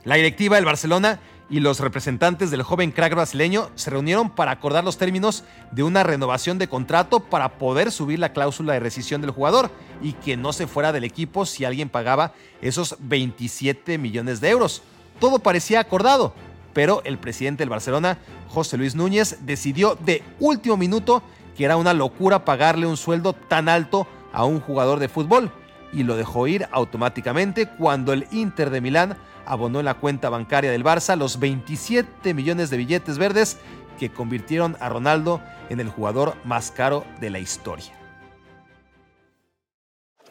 La 0.04 0.16
directiva 0.16 0.56
del 0.56 0.66
Barcelona 0.66 1.20
y 1.52 1.60
los 1.60 1.82
representantes 1.82 2.50
del 2.50 2.64
joven 2.64 2.92
crack 2.92 3.14
brasileño 3.14 3.70
se 3.76 3.90
reunieron 3.90 4.30
para 4.30 4.52
acordar 4.52 4.86
los 4.86 4.98
términos 4.98 5.44
de 5.72 5.84
una 5.84 6.02
renovación 6.02 6.58
de 6.58 6.70
contrato 6.70 7.20
para 7.20 7.58
poder 7.58 7.92
subir 7.92 8.20
la 8.20 8.32
cláusula 8.32 8.72
de 8.72 8.80
rescisión 8.80 9.20
del 9.20 9.32
jugador 9.32 9.70
y 10.02 10.14
que 10.14 10.38
no 10.38 10.54
se 10.54 10.66
fuera 10.66 10.94
del 10.94 11.04
equipo 11.04 11.46
si 11.46 11.66
alguien 11.66 11.90
pagaba 11.90 12.32
esos 12.62 12.96
27 13.00 13.98
millones 13.98 14.40
de 14.40 14.50
euros. 14.50 14.82
Todo 15.20 15.40
parecía 15.40 15.82
acordado, 15.82 16.34
pero 16.72 17.02
el 17.04 17.18
presidente 17.18 17.64
del 17.64 17.70
Barcelona, 17.70 18.18
José 18.48 18.78
Luis 18.78 18.96
Núñez, 18.96 19.40
decidió 19.42 19.96
de 19.96 20.24
último 20.40 20.78
minuto 20.78 21.22
que 21.58 21.66
era 21.66 21.76
una 21.76 21.94
locura 21.94 22.46
pagarle 22.46 22.88
un 22.88 22.96
sueldo 22.96 23.34
tan 23.34 23.68
alto 23.68 24.08
a 24.32 24.46
un 24.46 24.62
jugador 24.62 25.00
de 25.00 25.10
fútbol 25.10 25.52
y 25.92 26.04
lo 26.04 26.16
dejó 26.16 26.48
ir 26.48 26.70
automáticamente 26.72 27.68
cuando 27.68 28.14
el 28.14 28.26
Inter 28.32 28.70
de 28.70 28.80
Milán 28.80 29.18
abonó 29.52 29.80
en 29.80 29.86
la 29.86 29.96
cuenta 29.96 30.30
bancaria 30.30 30.72
del 30.72 30.82
Barça 30.82 31.18
los 31.18 31.38
27 31.38 32.34
millones 32.34 32.70
de 32.70 32.78
billetes 32.78 33.18
verdes 33.18 33.58
que 34.00 34.10
convirtieron 34.10 34.78
a 34.80 34.88
Ronaldo 34.88 35.42
en 35.70 35.82
el 35.82 35.90
jugador 35.90 36.36
más 36.46 36.72
caro 36.72 37.04
de 37.20 37.32
la 37.32 37.40
historia. 37.40 37.92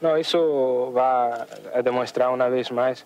No, 0.01 0.17
eso 0.17 0.91
va 0.97 1.47
a 1.75 1.83
demostrar 1.85 2.31
una 2.31 2.49
vez 2.49 2.73
más 2.73 3.05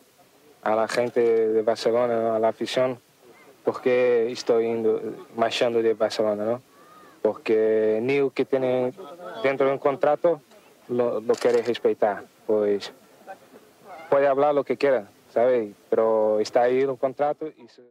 a 0.62 0.76
la 0.76 0.86
gente 0.86 1.20
de 1.20 1.62
Barcelona, 1.62 2.36
a 2.36 2.38
la 2.38 2.48
afición, 2.50 2.96
por 3.64 3.82
qué 3.82 4.30
estoy 4.30 4.68
marchando 5.34 5.82
de 5.82 5.94
Barcelona, 5.94 6.44
¿no? 6.44 6.62
Porque 7.22 7.98
Neil 8.00 8.30
que 8.32 8.44
tiene 8.44 8.92
dentro 9.42 9.66
de 9.66 9.72
un 9.72 9.78
contrato 9.80 10.40
lo, 10.86 11.20
lo 11.20 11.34
quiere 11.34 11.60
respetar. 11.62 12.22
Pues 12.46 12.92
puede 14.08 14.28
hablar 14.28 14.54
lo 14.54 14.62
que 14.62 14.76
quiera, 14.76 15.08
Pero 15.90 16.40
está 16.40 16.62
ahí 16.62 16.80
el 16.80 16.96
contrato 16.96 17.46
y 17.48 17.68
se... 17.68 17.82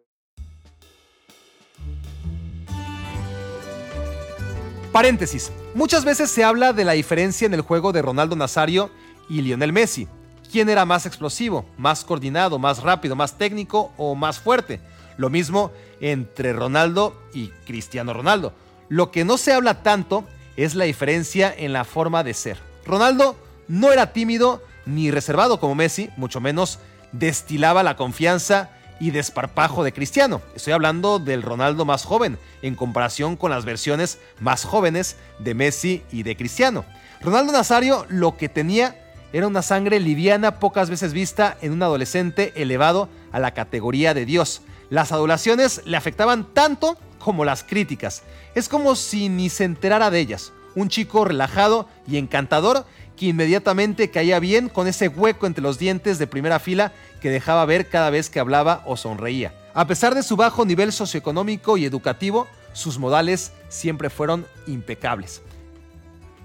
Paréntesis. 4.91 5.51
Muchas 5.73 6.05
veces 6.05 6.29
se 6.29 6.43
habla 6.43 6.71
de 6.71 6.85
la 6.85 6.91
diferencia 6.91 7.47
en 7.47 7.53
el 7.53 7.61
juego 7.61 7.91
de 7.91 8.03
Ronaldo 8.03 8.35
Nazario 8.35 8.91
y 9.27 9.41
Lionel 9.41 9.73
Messi. 9.73 10.07
¿Quién 10.51 10.69
era 10.69 10.85
más 10.85 11.07
explosivo, 11.07 11.65
más 11.77 12.05
coordinado, 12.05 12.59
más 12.59 12.83
rápido, 12.83 13.15
más 13.15 13.37
técnico 13.37 13.91
o 13.97 14.13
más 14.13 14.39
fuerte? 14.39 14.79
Lo 15.17 15.31
mismo 15.31 15.71
entre 15.99 16.53
Ronaldo 16.53 17.19
y 17.33 17.47
Cristiano 17.65 18.13
Ronaldo. 18.13 18.53
Lo 18.87 19.09
que 19.09 19.25
no 19.25 19.37
se 19.37 19.51
habla 19.51 19.81
tanto 19.81 20.25
es 20.55 20.75
la 20.75 20.85
diferencia 20.85 21.51
en 21.57 21.73
la 21.73 21.85
forma 21.85 22.23
de 22.23 22.35
ser. 22.35 22.57
Ronaldo 22.85 23.35
no 23.67 23.91
era 23.91 24.13
tímido 24.13 24.61
ni 24.85 25.09
reservado 25.09 25.59
como 25.59 25.73
Messi, 25.73 26.11
mucho 26.17 26.39
menos 26.39 26.77
destilaba 27.13 27.83
la 27.83 27.95
confianza 27.95 28.69
y 28.99 29.11
desparpajo 29.11 29.83
de 29.83 29.93
Cristiano. 29.93 30.41
Estoy 30.55 30.73
hablando 30.73 31.19
del 31.19 31.41
Ronaldo 31.41 31.85
más 31.85 32.05
joven 32.05 32.37
en 32.61 32.75
comparación 32.75 33.35
con 33.35 33.51
las 33.51 33.65
versiones 33.65 34.19
más 34.39 34.65
jóvenes 34.65 35.17
de 35.39 35.53
Messi 35.53 36.03
y 36.11 36.23
de 36.23 36.35
Cristiano. 36.35 36.85
Ronaldo 37.21 37.53
Nazario 37.53 38.05
lo 38.09 38.37
que 38.37 38.49
tenía 38.49 38.99
era 39.33 39.47
una 39.47 39.61
sangre 39.61 39.99
liviana 39.99 40.59
pocas 40.59 40.89
veces 40.89 41.11
vista 41.11 41.57
en 41.61 41.71
un 41.71 41.81
adolescente 41.81 42.53
elevado 42.55 43.09
a 43.31 43.39
la 43.39 43.53
categoría 43.53 44.13
de 44.13 44.25
Dios. 44.25 44.61
Las 44.89 45.11
adulaciones 45.11 45.81
le 45.85 45.97
afectaban 45.97 46.53
tanto 46.53 46.97
como 47.17 47.45
las 47.45 47.63
críticas. 47.63 48.21
Es 48.53 48.69
como 48.69 48.95
si 48.95 49.29
ni 49.29 49.49
se 49.49 49.63
enterara 49.63 50.11
de 50.11 50.19
ellas. 50.19 50.53
Un 50.75 50.89
chico 50.89 51.25
relajado 51.25 51.87
y 52.07 52.17
encantador 52.17 52.85
que 53.17 53.27
inmediatamente 53.27 54.09
caía 54.09 54.39
bien 54.39 54.69
con 54.69 54.87
ese 54.87 55.07
hueco 55.07 55.45
entre 55.45 55.63
los 55.63 55.77
dientes 55.79 56.19
de 56.19 56.27
primera 56.27 56.59
fila 56.59 56.91
que 57.21 57.29
dejaba 57.29 57.65
ver 57.65 57.89
cada 57.89 58.09
vez 58.09 58.29
que 58.29 58.39
hablaba 58.39 58.83
o 58.85 58.97
sonreía. 58.97 59.53
A 59.73 59.87
pesar 59.87 60.15
de 60.15 60.23
su 60.23 60.35
bajo 60.35 60.65
nivel 60.65 60.91
socioeconómico 60.91 61.77
y 61.77 61.85
educativo, 61.85 62.47
sus 62.73 62.99
modales 62.99 63.51
siempre 63.69 64.09
fueron 64.09 64.45
impecables. 64.67 65.41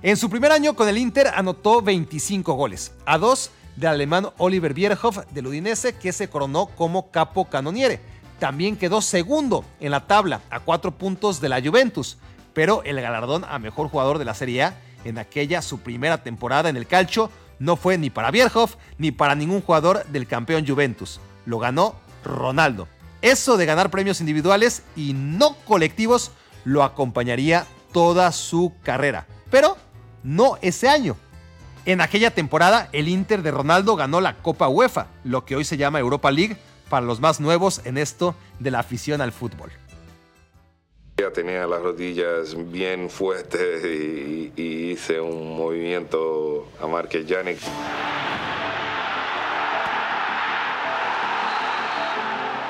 En 0.03 0.17
su 0.17 0.31
primer 0.31 0.53
año 0.53 0.75
con 0.75 0.89
el 0.89 0.99
Inter 0.99 1.29
anotó 1.35 1.83
25 1.83 2.53
goles, 2.55 2.93
a 3.05 3.19
dos 3.19 3.51
del 3.77 3.91
alemán 3.91 4.29
Oliver 4.39 4.75
Bierhoff 4.75 5.19
del 5.33 5.47
Udinese 5.47 5.97
que 5.97 6.13
se 6.13 6.29
coronó 6.29 6.67
como 6.67 7.11
capo 7.11 7.47
canoniere. 7.47 8.01
También 8.39 8.77
quedó 8.77 9.01
segundo 9.01 9.65
en 9.81 9.91
la 9.91 10.07
tabla 10.07 10.43
a 10.51 10.61
cuatro 10.61 10.93
puntos 10.93 11.41
de 11.41 11.49
la 11.49 11.61
Juventus, 11.61 12.19
pero 12.55 12.83
el 12.85 13.01
galardón 13.01 13.45
a 13.45 13.59
mejor 13.59 13.89
jugador 13.89 14.19
de 14.19 14.25
la 14.25 14.35
Serie 14.35 14.63
A 14.63 14.75
en 15.05 15.19
aquella 15.19 15.63
su 15.63 15.81
primera 15.81 16.23
temporada 16.23 16.69
en 16.69 16.77
el 16.77 16.87
calcio 16.87 17.31
no 17.59 17.77
fue 17.77 17.99
ni 17.99 18.11
para 18.11 18.31
Bierhoff 18.31 18.77
ni 18.99 19.11
para 19.11 19.35
ningún 19.35 19.63
jugador 19.63 20.05
del 20.07 20.27
campeón 20.27 20.67
Juventus. 20.67 21.21
Lo 21.47 21.59
ganó 21.59 21.95
Ronaldo. 22.25 22.89
Eso 23.21 23.57
de 23.57 23.67
ganar 23.67 23.91
premios 23.91 24.21
individuales 24.21 24.83
y 24.95 25.13
no 25.13 25.57
colectivos 25.65 26.31
lo 26.65 26.83
acompañaría 26.83 27.67
toda 27.93 28.31
su 28.33 28.73
carrera. 28.83 29.27
Pero 29.51 29.77
no 30.23 30.59
ese 30.63 30.89
año. 30.89 31.17
En 31.85 32.01
aquella 32.01 32.31
temporada, 32.31 32.89
el 32.93 33.09
Inter 33.09 33.43
de 33.43 33.51
Ronaldo 33.51 33.97
ganó 33.97 34.21
la 34.21 34.37
Copa 34.37 34.69
UEFA, 34.69 35.07
lo 35.25 35.45
que 35.45 35.57
hoy 35.57 35.65
se 35.65 35.79
llama 35.79 35.99
Europa 35.99 36.31
League 36.31 36.59
para 36.91 37.07
los 37.07 37.21
más 37.21 37.41
nuevos 37.41 37.81
en 37.85 37.99
esto 37.99 38.35
de 38.59 38.71
la 38.71 38.81
afición 38.81 39.21
al 39.21 39.33
fútbol. 39.33 39.71
Ya 41.19 41.33
tenía 41.33 41.67
las 41.67 41.83
rodillas 41.83 42.55
bien 42.71 43.11
fuertes 43.11 43.85
y, 43.85 44.53
y 44.55 44.93
hice 44.93 45.21
un 45.21 45.57
movimiento 45.57 46.69
a 46.81 46.87
Marquez 46.87 47.27
Yannick. 47.27 47.59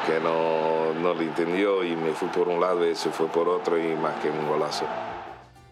Que 0.07 0.19
no, 0.21 0.95
no 0.95 1.13
le 1.13 1.25
entendió 1.25 1.85
y 1.85 1.95
me 1.95 2.13
fui 2.13 2.29
por 2.29 2.49
un 2.49 2.59
lado 2.59 2.91
y 2.91 2.95
se 2.97 3.11
fue 3.11 3.27
por 3.27 3.51
otro 3.51 3.79
y 3.79 3.95
más 3.97 4.15
que 4.23 4.31
un 4.31 4.49
golazo. 4.49 4.87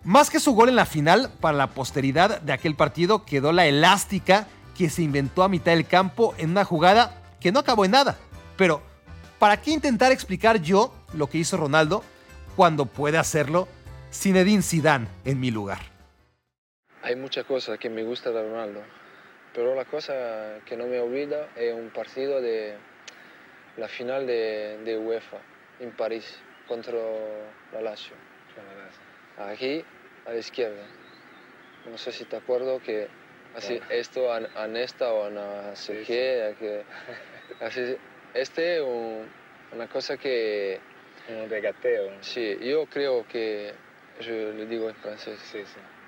Más 0.05 0.29
que 0.29 0.39
su 0.39 0.53
gol 0.53 0.69
en 0.69 0.77
la 0.77 0.85
final, 0.85 1.31
para 1.41 1.57
la 1.57 1.69
posteridad 1.69 2.43
de 2.43 2.53
aquel 2.53 2.75
partido 2.77 3.25
quedó 3.25 3.53
la 3.53 3.65
elástica 3.65 4.49
que 4.77 4.91
se 4.91 5.01
inventó 5.01 5.43
a 5.43 5.49
mitad 5.49 5.73
del 5.73 5.87
campo 5.87 6.35
en 6.37 6.51
una 6.51 6.67
jugada 6.67 7.23
que 7.41 7.53
no 7.53 7.61
acabó 7.61 7.87
en 7.87 7.93
nada. 7.93 8.19
Pero, 8.59 8.83
¿para 9.39 9.62
qué 9.62 9.71
intentar 9.71 10.12
explicar 10.12 10.61
yo 10.61 10.93
lo 11.15 11.27
que 11.29 11.39
hizo 11.39 11.57
Ronaldo 11.57 12.05
cuando 12.57 12.87
puede 12.87 13.19
hacerlo 13.19 13.69
Zinedine 14.12 14.62
Zidane 14.62 15.07
en 15.25 15.38
mi 15.38 15.51
lugar? 15.51 15.79
Hay 17.03 17.14
muchas 17.14 17.45
cosas 17.45 17.79
que 17.79 17.88
me 17.90 18.03
gusta 18.03 18.31
de 18.33 18.42
Ronaldo, 18.42 18.81
pero 19.55 19.75
la 19.75 19.85
cosa 19.85 20.59
que 20.64 20.77
no 20.77 20.87
me 20.87 20.99
olvida 20.99 21.49
es 21.55 21.73
un 21.75 21.90
partido 21.90 22.40
de 22.40 22.77
la 23.77 23.87
final 23.88 24.27
de, 24.27 24.79
de 24.85 24.97
UEFA 24.99 25.37
en 25.81 25.92
París 25.92 26.38
contra 26.66 26.95
la 27.73 27.81
Lazio. 27.83 28.16
Aquí 29.38 29.85
a 30.25 30.31
la 30.33 30.38
izquierda. 30.38 30.83
No 31.90 31.99
sé 31.99 32.11
si 32.11 32.25
te 32.25 32.37
acuerdo 32.37 32.81
que 32.83 33.07
así, 33.55 33.79
esto 33.90 34.33
a, 34.33 34.38
a 34.57 34.66
esta 34.81 35.12
o 35.12 35.27
a 35.27 35.31
no 35.31 35.77
sé 35.77 36.03
qué. 36.07 36.55
que- 36.59 36.85
así, 37.64 37.97
este 38.35 38.77
es 38.79 38.83
un- 38.83 39.29
una 39.73 39.87
cosa 39.88 40.16
que... 40.16 40.81
Un 41.29 41.49
regateo. 41.49 42.11
Sí, 42.21 42.57
yo 42.61 42.87
creo 42.87 43.27
que, 43.27 43.73
je 44.21 44.53
le 44.53 44.67
digo 44.67 44.89
en 44.89 44.95
francés, 44.95 45.39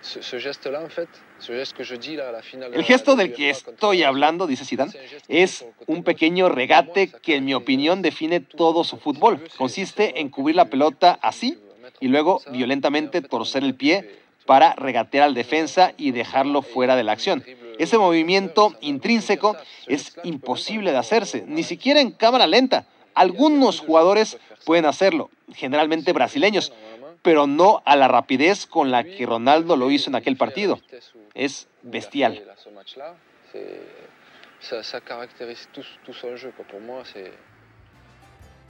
ce, 0.01 0.23
ce 0.23 0.39
geste-là, 0.39 0.83
en 0.83 0.89
fait, 0.89 1.09
ce 1.39 1.53
geste 1.53 1.77
que 1.77 1.85
je 1.85 1.97
dis 1.97 2.17
là, 2.17 2.29
à 2.29 2.33
la 2.33 2.43
finale... 2.43 2.75
El 2.75 2.85
gesto 2.85 3.17
del 3.17 3.33
que 3.33 3.51
estoy 3.51 4.03
hablando, 4.03 4.47
dice 4.47 4.65
Zidane, 4.65 4.93
es 5.29 5.65
un 5.87 6.05
pequeño 6.05 6.49
regate 6.49 7.11
que 7.11 7.37
en 7.37 7.45
mi 7.45 7.55
opinión 7.55 8.03
define 8.03 8.41
todo 8.41 8.85
su 8.85 8.99
fútbol. 8.99 9.43
Consiste 9.57 10.21
en 10.21 10.29
cubrir 10.29 10.57
la 10.57 10.67
pelota 10.67 11.19
así 11.21 11.59
y 12.01 12.09
luego 12.09 12.41
violentamente 12.51 13.23
torcer 13.23 13.65
el 13.65 13.75
pie 13.75 14.09
para 14.47 14.75
regatear 14.75 15.25
al 15.25 15.35
defensa 15.35 15.93
y 15.97 16.13
dejarlo 16.13 16.63
fuera 16.63 16.97
de 16.97 17.05
la 17.05 17.13
acción. 17.13 17.45
Ese 17.79 17.99
movimiento 17.99 18.75
intrínseco 18.81 19.57
es 19.87 20.17
imposible 20.25 20.91
de 20.91 20.97
hacerse, 20.97 21.45
ni 21.47 21.63
siquiera 21.63 22.01
en 22.01 22.11
cámara 22.13 22.47
lenta. 22.47 22.87
Algunos 23.19 23.81
jugadores 23.81 24.39
pueden 24.65 24.87
hacerlo, 24.87 25.29
generalmente 25.53 26.13
brasileños, 26.13 26.73
pero 27.21 27.49
no 27.49 27.83
a 27.85 27.97
la 27.97 28.07
rapidez 28.07 28.65
con 28.65 28.93
la 28.93 29.03
que 29.03 29.27
Ronaldo 29.27 29.75
lo 29.77 29.91
hizo 29.91 30.09
en 30.09 30.15
aquel 30.15 30.37
partido. 30.37 30.79
Es 31.35 31.67
bestial. 31.83 32.41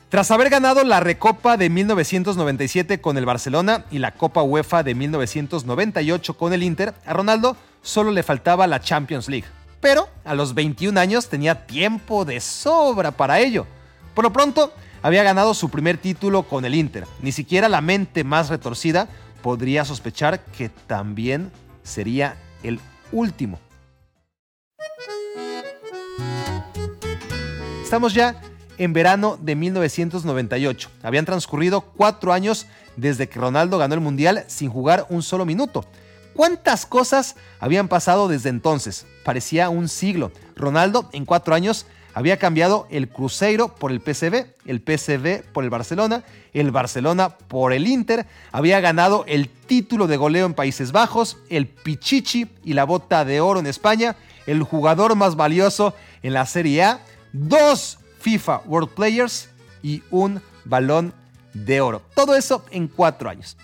Tras 0.08 0.30
haber 0.30 0.48
ganado 0.48 0.82
la 0.82 1.00
Recopa 1.00 1.58
de 1.58 1.68
1997 1.68 3.02
con 3.02 3.18
el 3.18 3.26
Barcelona 3.26 3.84
y 3.90 3.98
la 3.98 4.14
Copa 4.14 4.42
UEFA 4.42 4.82
de 4.82 4.94
1998 4.94 6.38
con 6.38 6.54
el 6.54 6.62
Inter, 6.62 6.94
a 7.04 7.12
Ronaldo 7.12 7.54
solo 7.82 8.12
le 8.12 8.22
faltaba 8.22 8.66
la 8.66 8.80
Champions 8.80 9.28
League. 9.28 9.46
Pero 9.82 10.08
a 10.24 10.34
los 10.34 10.54
21 10.54 10.98
años 10.98 11.28
tenía 11.28 11.66
tiempo 11.66 12.24
de 12.24 12.40
sobra 12.40 13.10
para 13.10 13.40
ello. 13.40 13.66
Por 14.14 14.24
lo 14.24 14.32
pronto, 14.32 14.72
había 15.02 15.22
ganado 15.22 15.54
su 15.54 15.68
primer 15.68 15.98
título 15.98 16.42
con 16.42 16.64
el 16.64 16.74
Inter. 16.74 17.06
Ni 17.22 17.32
siquiera 17.32 17.68
la 17.68 17.80
mente 17.80 18.24
más 18.24 18.48
retorcida 18.48 19.08
podría 19.42 19.84
sospechar 19.84 20.44
que 20.46 20.68
también 20.68 21.52
sería 21.82 22.36
el 22.62 22.80
último. 23.12 23.58
Estamos 27.82 28.12
ya 28.12 28.40
en 28.76 28.92
verano 28.92 29.38
de 29.40 29.56
1998. 29.56 30.90
Habían 31.02 31.24
transcurrido 31.24 31.80
cuatro 31.80 32.32
años 32.32 32.66
desde 32.96 33.28
que 33.28 33.38
Ronaldo 33.38 33.78
ganó 33.78 33.94
el 33.94 34.00
Mundial 34.00 34.44
sin 34.46 34.70
jugar 34.70 35.06
un 35.08 35.22
solo 35.22 35.46
minuto. 35.46 35.84
¿Cuántas 36.34 36.86
cosas 36.86 37.34
habían 37.58 37.88
pasado 37.88 38.28
desde 38.28 38.50
entonces? 38.50 39.06
Parecía 39.24 39.70
un 39.70 39.88
siglo. 39.88 40.32
Ronaldo 40.54 41.08
en 41.12 41.24
cuatro 41.24 41.54
años 41.54 41.86
había 42.14 42.38
cambiado 42.38 42.86
el 42.90 43.08
Cruzeiro 43.08 43.74
por 43.74 43.92
el 43.92 44.00
PSV, 44.00 44.46
el 44.66 44.80
PSV 44.80 45.42
por 45.52 45.64
el 45.64 45.70
Barcelona, 45.70 46.24
el 46.52 46.70
Barcelona 46.70 47.30
por 47.30 47.72
el 47.72 47.86
Inter, 47.86 48.26
había 48.50 48.80
ganado 48.80 49.24
el 49.28 49.48
título 49.48 50.06
de 50.06 50.16
goleo 50.16 50.46
en 50.46 50.54
Países 50.54 50.92
Bajos, 50.92 51.36
el 51.48 51.66
Pichichi 51.66 52.48
y 52.64 52.72
la 52.72 52.84
bota 52.84 53.24
de 53.24 53.40
oro 53.40 53.60
en 53.60 53.66
España, 53.66 54.16
el 54.46 54.62
jugador 54.62 55.14
más 55.14 55.36
valioso 55.36 55.94
en 56.22 56.32
la 56.32 56.46
Serie 56.46 56.82
A, 56.82 57.00
dos 57.32 57.98
FIFA 58.20 58.62
World 58.66 58.90
Players 58.90 59.50
y 59.82 60.02
un 60.10 60.40
balón 60.64 61.12
de 61.54 61.80
oro. 61.80 62.02
Todo 62.14 62.34
eso 62.34 62.64
en 62.70 62.88
cuatro 62.88 63.30
años. 63.30 63.56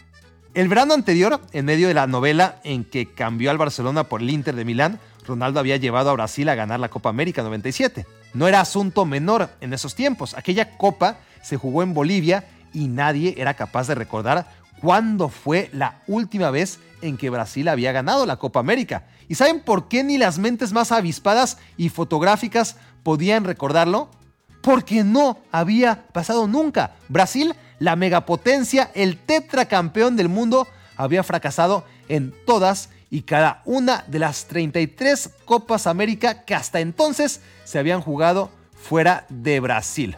El 0.55 0.69
verano 0.69 0.95
anterior, 0.95 1.41
en 1.53 1.65
medio 1.65 1.89
de 1.89 1.95
la 1.95 2.07
novela 2.07 2.61
en 2.63 2.85
que 2.85 3.13
cambió 3.13 3.51
al 3.51 3.59
Barcelona 3.59 4.05
por 4.05 4.21
el 4.21 4.31
Inter 4.31 4.55
de 4.55 4.65
Milán, 4.65 5.01
Ronaldo 5.27 5.59
había 5.59 5.77
llevado 5.79 6.11
a 6.11 6.13
Brasil 6.13 6.49
a 6.49 6.55
ganar 6.55 6.79
la 6.79 6.91
Copa 6.91 7.09
América 7.09 7.43
97. 7.43 8.07
No 8.35 8.49
era 8.49 8.61
asunto 8.61 9.05
menor 9.05 9.51
en 9.61 9.73
esos 9.73 9.95
tiempos. 9.95 10.35
Aquella 10.35 10.77
copa 10.77 11.19
se 11.43 11.57
jugó 11.57 11.83
en 11.83 11.95
Bolivia 11.95 12.45
y 12.73 12.89
nadie 12.89 13.35
era 13.39 13.55
capaz 13.55 13.87
de 13.87 13.95
recordar 13.95 14.49
cuándo 14.81 15.29
fue 15.29 15.71
la 15.73 16.03
última 16.07 16.51
vez 16.51 16.81
en 17.01 17.17
que 17.17 17.31
Brasil 17.31 17.69
había 17.69 17.93
ganado 17.93 18.27
la 18.27 18.37
Copa 18.37 18.61
América. 18.61 19.05
¿Y 19.29 19.37
saben 19.37 19.61
por 19.61 19.89
qué 19.89 20.05
ni 20.05 20.19
las 20.19 20.39
mentes 20.39 20.73
más 20.73 20.93
avispadas 20.93 21.59
y 21.77 21.89
fotográficas 21.89 22.77
podían 23.03 23.45
recordarlo? 23.45 24.11
Porque 24.63 25.05
no 25.05 25.39
había 25.53 26.07
pasado 26.09 26.47
nunca. 26.47 26.97
Brasil, 27.09 27.55
la 27.79 27.97
megapotencia, 27.97 28.91
el 28.95 29.17
tetracampeón 29.17 30.17
del 30.17 30.29
mundo, 30.29 30.67
había 30.97 31.23
fracasado 31.23 31.85
en 32.09 32.35
todas 32.47 32.91
y 33.15 33.23
cada 33.23 33.63
una 33.65 34.03
de 34.09 34.19
las 34.19 34.47
33 34.47 35.31
Copas 35.45 35.87
América 35.87 36.45
que 36.45 36.57
hasta 36.57 36.81
entonces 36.81 37.43
se 37.63 37.79
habían 37.79 38.01
jugado 38.01 38.51
fuera 38.75 39.25
de 39.29 39.61
Brasil. 39.61 40.17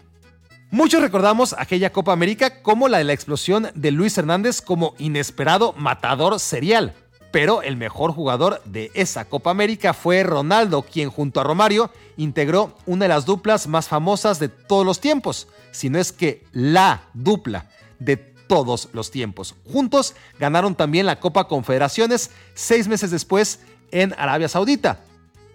Muchos 0.70 1.02
recordamos 1.02 1.54
aquella 1.58 1.92
Copa 1.92 2.14
América 2.14 2.62
como 2.62 2.88
la 2.88 2.96
de 2.96 3.04
la 3.04 3.12
explosión 3.12 3.68
de 3.74 3.90
Luis 3.90 4.16
Hernández 4.16 4.62
como 4.62 4.94
inesperado 4.96 5.74
matador 5.74 6.40
serial. 6.40 6.94
Pero 7.32 7.60
el 7.60 7.76
mejor 7.76 8.12
jugador 8.12 8.62
de 8.64 8.90
esa 8.94 9.26
Copa 9.26 9.50
América 9.50 9.92
fue 9.92 10.22
Ronaldo, 10.22 10.80
quien 10.80 11.10
junto 11.10 11.38
a 11.38 11.44
Romario 11.44 11.90
integró 12.16 12.78
una 12.86 13.04
de 13.04 13.10
las 13.10 13.26
duplas 13.26 13.66
más 13.66 13.88
famosas 13.88 14.38
de 14.38 14.48
todos 14.48 14.86
los 14.86 15.00
tiempos, 15.00 15.48
si 15.70 15.90
no 15.90 15.98
es 15.98 16.12
que 16.12 16.44
la 16.52 17.02
dupla 17.12 17.66
de 17.98 18.35
todos 18.46 18.88
los 18.92 19.10
tiempos. 19.10 19.54
Juntos 19.70 20.14
ganaron 20.38 20.74
también 20.74 21.06
la 21.06 21.20
Copa 21.20 21.48
Confederaciones 21.48 22.30
seis 22.54 22.88
meses 22.88 23.10
después 23.10 23.60
en 23.90 24.14
Arabia 24.18 24.48
Saudita. 24.48 25.00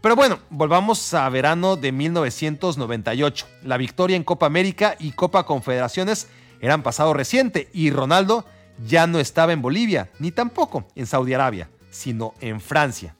Pero 0.01 0.15
bueno, 0.15 0.39
volvamos 0.49 1.13
a 1.13 1.29
verano 1.29 1.75
de 1.75 1.91
1998. 1.91 3.45
La 3.63 3.77
victoria 3.77 4.17
en 4.17 4.23
Copa 4.23 4.47
América 4.47 4.95
y 4.99 5.11
Copa 5.11 5.45
Confederaciones 5.45 6.27
eran 6.59 6.81
pasado 6.81 7.13
reciente 7.13 7.69
y 7.73 7.91
Ronaldo 7.91 8.45
ya 8.87 9.05
no 9.05 9.19
estaba 9.19 9.53
en 9.53 9.61
Bolivia, 9.61 10.09
ni 10.19 10.31
tampoco 10.31 10.85
en 10.95 11.05
Saudi 11.05 11.33
Arabia, 11.33 11.69
sino 11.91 12.33
en 12.39 12.61
Francia. 12.61 13.15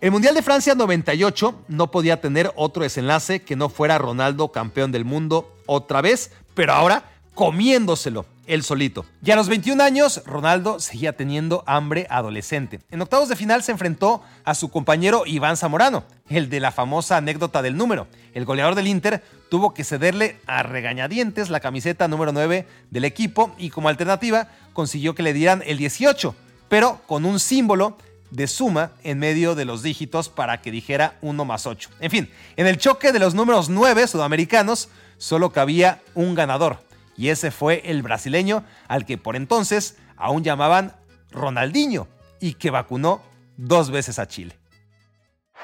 El 0.00 0.10
Mundial 0.10 0.34
de 0.34 0.42
Francia 0.42 0.74
98 0.74 1.64
no 1.68 1.90
podía 1.90 2.20
tener 2.20 2.52
otro 2.56 2.82
desenlace 2.82 3.40
que 3.40 3.56
no 3.56 3.70
fuera 3.70 3.96
Ronaldo 3.96 4.52
campeón 4.52 4.92
del 4.92 5.06
mundo 5.06 5.56
otra 5.64 6.02
vez, 6.02 6.32
pero 6.54 6.74
ahora 6.74 7.04
comiéndoselo 7.34 8.26
él 8.46 8.62
solito. 8.62 9.04
Y 9.24 9.30
a 9.30 9.36
los 9.36 9.48
21 9.48 9.82
años, 9.82 10.22
Ronaldo 10.26 10.80
seguía 10.80 11.16
teniendo 11.16 11.64
hambre 11.66 12.06
adolescente. 12.10 12.80
En 12.90 13.02
octavos 13.02 13.28
de 13.28 13.36
final 13.36 13.62
se 13.62 13.72
enfrentó 13.72 14.22
a 14.44 14.54
su 14.54 14.70
compañero 14.70 15.24
Iván 15.26 15.56
Zamorano, 15.56 16.04
el 16.28 16.48
de 16.50 16.60
la 16.60 16.72
famosa 16.72 17.16
anécdota 17.16 17.62
del 17.62 17.76
número. 17.76 18.06
El 18.32 18.44
goleador 18.44 18.74
del 18.74 18.86
Inter 18.86 19.22
tuvo 19.50 19.74
que 19.74 19.84
cederle 19.84 20.40
a 20.46 20.62
regañadientes 20.62 21.50
la 21.50 21.60
camiseta 21.60 22.08
número 22.08 22.32
9 22.32 22.66
del 22.90 23.04
equipo 23.04 23.54
y 23.58 23.70
como 23.70 23.88
alternativa 23.88 24.48
consiguió 24.72 25.14
que 25.14 25.22
le 25.22 25.32
dieran 25.32 25.62
el 25.66 25.78
18, 25.78 26.34
pero 26.68 27.00
con 27.06 27.24
un 27.24 27.38
símbolo 27.38 27.96
de 28.30 28.48
suma 28.48 28.90
en 29.04 29.18
medio 29.18 29.54
de 29.54 29.64
los 29.64 29.82
dígitos 29.82 30.28
para 30.28 30.60
que 30.60 30.72
dijera 30.72 31.16
1 31.22 31.44
más 31.44 31.66
8. 31.66 31.90
En 32.00 32.10
fin, 32.10 32.30
en 32.56 32.66
el 32.66 32.78
choque 32.78 33.12
de 33.12 33.20
los 33.20 33.34
números 33.34 33.68
9 33.68 34.08
sudamericanos 34.08 34.88
solo 35.18 35.50
cabía 35.50 36.02
un 36.14 36.34
ganador 36.34 36.78
y 37.16 37.28
ese 37.28 37.50
fue 37.50 37.82
el 37.84 38.02
brasileño 38.02 38.64
al 38.88 39.04
que 39.04 39.18
por 39.18 39.36
entonces 39.36 39.96
aún 40.16 40.42
llamaban 40.42 40.94
Ronaldinho 41.30 42.08
y 42.40 42.54
que 42.54 42.70
vacunó 42.70 43.22
dos 43.56 43.90
veces 43.90 44.18
a 44.18 44.26
Chile. 44.26 44.58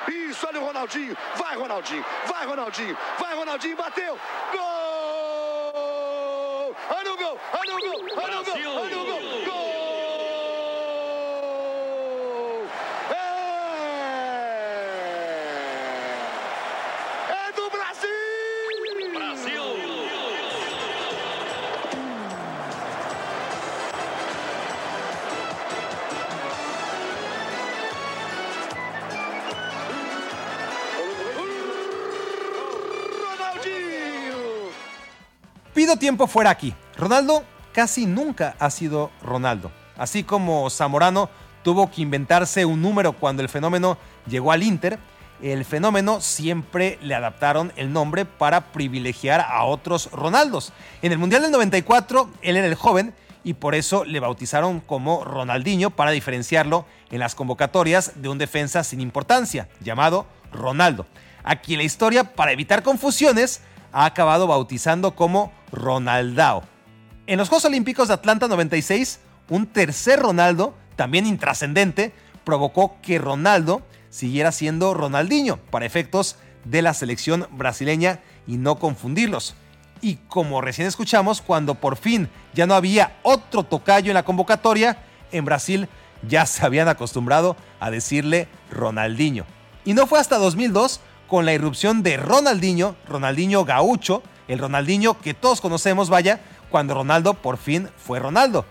Isso, 0.09 0.47
olha 0.49 0.61
o 0.61 0.67
Ronaldinho. 0.67 1.17
Vai, 1.39 1.57
Ronaldinho. 1.57 2.05
Vai, 2.29 2.47
Ronaldinho. 2.47 2.97
Vai, 3.19 3.37
Ronaldinho. 3.37 3.77
Bateu. 3.77 4.17
Gol! 4.53 4.61
Olha 6.91 7.13
o 7.13 7.17
gol. 7.17 7.39
Olha 7.59 7.77
o 7.77 7.81
gol. 7.81 8.05
Olha 8.17 8.41
o 8.41 8.45
gol. 8.45 8.55
Olha 8.55 8.99
o 8.99 9.05
gol. 9.05 9.20
Tiempo 35.99 36.27
fuera 36.27 36.51
aquí. 36.51 36.75
Ronaldo 36.97 37.45
casi 37.73 38.07
nunca 38.07 38.55
ha 38.59 38.71
sido 38.71 39.11
Ronaldo. 39.23 39.71
Así 39.97 40.23
como 40.23 40.69
Zamorano 40.71 41.29
tuvo 41.63 41.91
que 41.91 42.03
inventarse 42.03 42.65
un 42.65 42.81
número 42.81 43.13
cuando 43.13 43.43
el 43.43 43.49
fenómeno 43.49 43.99
llegó 44.27 44.53
al 44.53 44.63
Inter, 44.63 44.99
el 45.43 45.65
fenómeno 45.65 46.21
siempre 46.21 46.99
le 47.03 47.15
adaptaron 47.15 47.73
el 47.77 47.93
nombre 47.93 48.25
para 48.25 48.73
privilegiar 48.73 49.41
a 49.41 49.65
otros 49.65 50.11
Ronaldos. 50.13 50.73
En 51.03 51.13
el 51.13 51.19
Mundial 51.19 51.43
del 51.43 51.51
94 51.51 52.31
él 52.43 52.57
era 52.57 52.67
el 52.67 52.75
joven 52.75 53.15
y 53.43 53.55
por 53.55 53.75
eso 53.75 54.05
le 54.05 54.21
bautizaron 54.21 54.81
como 54.81 55.25
Ronaldinho 55.25 55.91
para 55.91 56.11
diferenciarlo 56.11 56.85
en 57.11 57.21
las 57.21 57.35
convocatorias 57.35 58.13
de 58.17 58.29
un 58.29 58.39
defensa 58.39 58.85
sin 58.85 59.01
importancia, 59.01 59.69
llamado 59.81 60.27
Ronaldo. 60.53 61.07
Aquí 61.43 61.77
la 61.77 61.85
historia, 61.85 62.35
para 62.35 62.53
evitar 62.53 62.83
confusiones, 62.83 63.63
ha 63.93 64.05
acabado 64.05 64.47
bautizando 64.47 65.15
como 65.15 65.53
Ronaldao. 65.73 66.63
En 67.27 67.39
los 67.39 67.49
Juegos 67.49 67.65
Olímpicos 67.65 68.09
de 68.09 68.15
Atlanta 68.15 68.49
96, 68.49 69.21
un 69.49 69.67
tercer 69.67 70.21
Ronaldo, 70.21 70.75
también 70.97 71.27
intrascendente, 71.27 72.13
provocó 72.45 72.97
que 73.03 73.19
Ronaldo 73.19 73.83
siguiera 74.09 74.53
siendo 74.53 74.95
Ronaldinho 74.95 75.59
para 75.71 75.87
efectos 75.87 76.37
de 76.65 76.83
la 76.83 76.95
selección 76.95 77.47
brasileña 77.53 78.21
y 78.47 78.57
no 78.57 78.79
confundirlos. 78.79 79.55
Y 80.03 80.17
como 80.29 80.61
recién 80.61 80.89
escuchamos, 80.89 81.43
cuando 81.43 81.75
por 81.75 81.97
fin 81.97 82.29
ya 82.55 82.67
no 82.67 82.75
había 82.75 83.19
otro 83.23 83.65
tocayo 83.65 84.11
en 84.11 84.15
la 84.15 84.25
convocatoria, 84.25 84.99
en 85.31 85.45
Brasil 85.45 85.89
ya 86.27 86.47
se 86.47 86.65
habían 86.65 86.89
acostumbrado 86.89 87.57
a 87.79 87.91
decirle 87.91 88.49
Ronaldinho. 88.71 89.45
Y 89.85 89.95
no 89.95 90.07
fue 90.07 90.19
hasta 90.19 90.39
2002 90.39 91.01
con 91.29 91.45
la 91.45 91.53
irrupción 91.53 92.03
de 92.03 92.17
Ronaldinho, 92.17 92.97
Ronaldinho 93.07 93.65
gaucho, 93.65 94.23
el 94.51 94.59
Ronaldinho 94.59 95.19
que 95.21 95.33
todos 95.33 95.61
conocemos, 95.61 96.11
vaya, 96.11 96.41
cuando 96.71 96.95
Ronaldo 96.95 97.35
por 97.35 97.57
fin 97.57 97.89
fue 97.97 98.19
Ronaldo. 98.19 98.67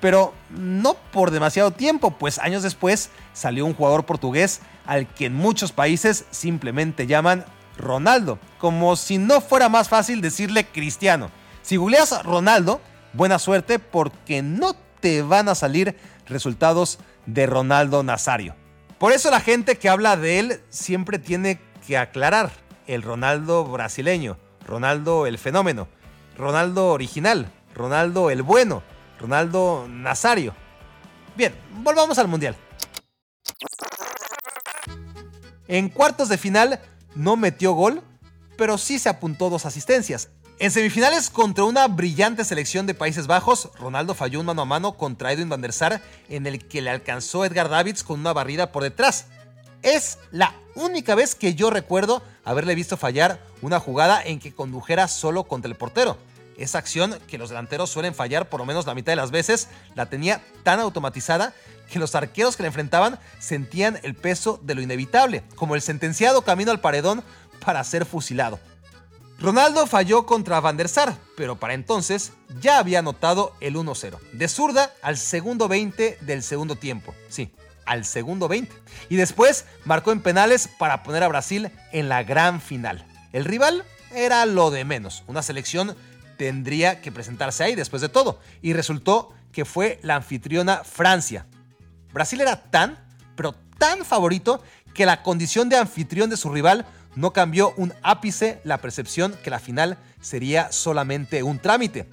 Pero 0.00 0.32
no 0.50 0.94
por 0.94 1.32
demasiado 1.32 1.72
tiempo, 1.72 2.12
pues 2.12 2.38
años 2.38 2.62
después 2.62 3.10
salió 3.32 3.66
un 3.66 3.74
jugador 3.74 4.06
portugués 4.06 4.60
al 4.86 5.08
que 5.08 5.26
en 5.26 5.34
muchos 5.34 5.72
países 5.72 6.24
simplemente 6.30 7.08
llaman 7.08 7.44
Ronaldo, 7.76 8.38
como 8.58 8.94
si 8.94 9.18
no 9.18 9.40
fuera 9.40 9.68
más 9.68 9.88
fácil 9.88 10.20
decirle 10.20 10.66
Cristiano. 10.66 11.30
Si 11.62 11.76
googleas 11.76 12.22
Ronaldo, 12.22 12.80
buena 13.12 13.40
suerte 13.40 13.80
porque 13.80 14.40
no 14.40 14.76
te 15.00 15.22
van 15.22 15.48
a 15.48 15.56
salir 15.56 15.96
resultados 16.26 17.00
de 17.26 17.46
Ronaldo 17.46 18.04
Nazario. 18.04 18.54
Por 18.98 19.12
eso 19.12 19.32
la 19.32 19.40
gente 19.40 19.78
que 19.78 19.88
habla 19.88 20.16
de 20.16 20.38
él 20.38 20.60
siempre 20.68 21.18
tiene 21.18 21.58
que 21.86 21.98
aclarar 21.98 22.52
el 22.86 23.02
Ronaldo 23.02 23.64
brasileño, 23.64 24.36
Ronaldo 24.66 25.26
el 25.26 25.38
fenómeno, 25.38 25.88
Ronaldo 26.36 26.88
original, 26.88 27.52
Ronaldo 27.74 28.30
el 28.30 28.42
bueno, 28.42 28.82
Ronaldo 29.18 29.86
Nazario. 29.88 30.54
Bien, 31.36 31.54
volvamos 31.82 32.18
al 32.18 32.28
Mundial. 32.28 32.56
En 35.66 35.88
cuartos 35.88 36.28
de 36.28 36.38
final 36.38 36.80
no 37.14 37.36
metió 37.36 37.72
gol, 37.72 38.02
pero 38.56 38.78
sí 38.78 38.98
se 38.98 39.08
apuntó 39.08 39.50
dos 39.50 39.66
asistencias. 39.66 40.30
En 40.60 40.70
semifinales 40.70 41.30
contra 41.30 41.64
una 41.64 41.88
brillante 41.88 42.44
selección 42.44 42.86
de 42.86 42.94
Países 42.94 43.26
Bajos, 43.26 43.70
Ronaldo 43.80 44.14
falló 44.14 44.38
un 44.38 44.46
mano 44.46 44.62
a 44.62 44.66
mano 44.66 44.96
contra 44.96 45.32
Edwin 45.32 45.48
van 45.48 45.62
der 45.62 45.72
Sar 45.72 46.00
en 46.28 46.46
el 46.46 46.64
que 46.68 46.80
le 46.80 46.90
alcanzó 46.90 47.44
Edgar 47.44 47.68
Davids 47.68 48.04
con 48.04 48.20
una 48.20 48.32
barrida 48.32 48.70
por 48.70 48.84
detrás. 48.84 49.26
Es 49.82 50.18
la 50.30 50.54
única 50.76 51.16
vez 51.16 51.34
que 51.34 51.54
yo 51.54 51.70
recuerdo 51.70 52.22
haberle 52.44 52.74
visto 52.74 52.96
fallar 52.96 53.40
una 53.62 53.80
jugada 53.80 54.22
en 54.22 54.38
que 54.38 54.54
condujera 54.54 55.08
solo 55.08 55.44
contra 55.44 55.70
el 55.70 55.76
portero. 55.76 56.16
Esa 56.56 56.78
acción 56.78 57.18
que 57.26 57.38
los 57.38 57.48
delanteros 57.48 57.90
suelen 57.90 58.14
fallar 58.14 58.48
por 58.48 58.60
lo 58.60 58.66
menos 58.66 58.86
la 58.86 58.94
mitad 58.94 59.12
de 59.12 59.16
las 59.16 59.30
veces, 59.30 59.68
la 59.94 60.06
tenía 60.06 60.40
tan 60.62 60.78
automatizada 60.78 61.52
que 61.90 61.98
los 61.98 62.14
arqueros 62.14 62.56
que 62.56 62.62
le 62.62 62.68
enfrentaban 62.68 63.18
sentían 63.38 63.98
el 64.02 64.14
peso 64.14 64.60
de 64.62 64.74
lo 64.74 64.82
inevitable, 64.82 65.42
como 65.56 65.74
el 65.74 65.82
sentenciado 65.82 66.42
camino 66.42 66.70
al 66.70 66.80
paredón 66.80 67.24
para 67.64 67.82
ser 67.82 68.06
fusilado. 68.06 68.60
Ronaldo 69.40 69.86
falló 69.86 70.26
contra 70.26 70.60
Van 70.60 70.76
der 70.76 70.88
Sar, 70.88 71.16
pero 71.36 71.56
para 71.56 71.74
entonces 71.74 72.32
ya 72.60 72.78
había 72.78 73.00
anotado 73.00 73.52
el 73.60 73.74
1-0, 73.74 74.18
de 74.32 74.48
zurda 74.48 74.92
al 75.02 75.18
segundo 75.18 75.66
20 75.66 76.18
del 76.20 76.42
segundo 76.42 76.76
tiempo. 76.76 77.14
Sí, 77.28 77.50
al 77.86 78.04
segundo 78.04 78.48
20. 78.48 78.74
Y 79.08 79.16
después 79.16 79.66
marcó 79.84 80.12
en 80.12 80.20
penales 80.20 80.68
para 80.78 81.02
poner 81.02 81.22
a 81.22 81.28
Brasil 81.28 81.70
en 81.92 82.08
la 82.08 82.22
gran 82.22 82.60
final. 82.60 83.06
El 83.32 83.44
rival 83.44 83.84
era 84.14 84.46
lo 84.46 84.70
de 84.70 84.84
menos, 84.84 85.24
una 85.26 85.42
selección 85.42 85.96
tendría 86.36 87.00
que 87.00 87.12
presentarse 87.12 87.64
ahí 87.64 87.74
después 87.74 88.02
de 88.02 88.08
todo, 88.08 88.40
y 88.62 88.72
resultó 88.72 89.32
que 89.52 89.64
fue 89.64 89.98
la 90.02 90.16
anfitriona 90.16 90.82
Francia. 90.84 91.46
Brasil 92.12 92.40
era 92.40 92.70
tan, 92.70 92.98
pero 93.36 93.54
tan 93.78 94.04
favorito 94.04 94.62
que 94.94 95.06
la 95.06 95.22
condición 95.22 95.68
de 95.68 95.76
anfitrión 95.76 96.30
de 96.30 96.36
su 96.36 96.50
rival 96.50 96.86
no 97.16 97.32
cambió 97.32 97.72
un 97.76 97.92
ápice 98.02 98.60
la 98.64 98.78
percepción 98.78 99.36
que 99.42 99.50
la 99.50 99.60
final 99.60 99.98
sería 100.20 100.72
solamente 100.72 101.42
un 101.42 101.58
trámite. 101.58 102.08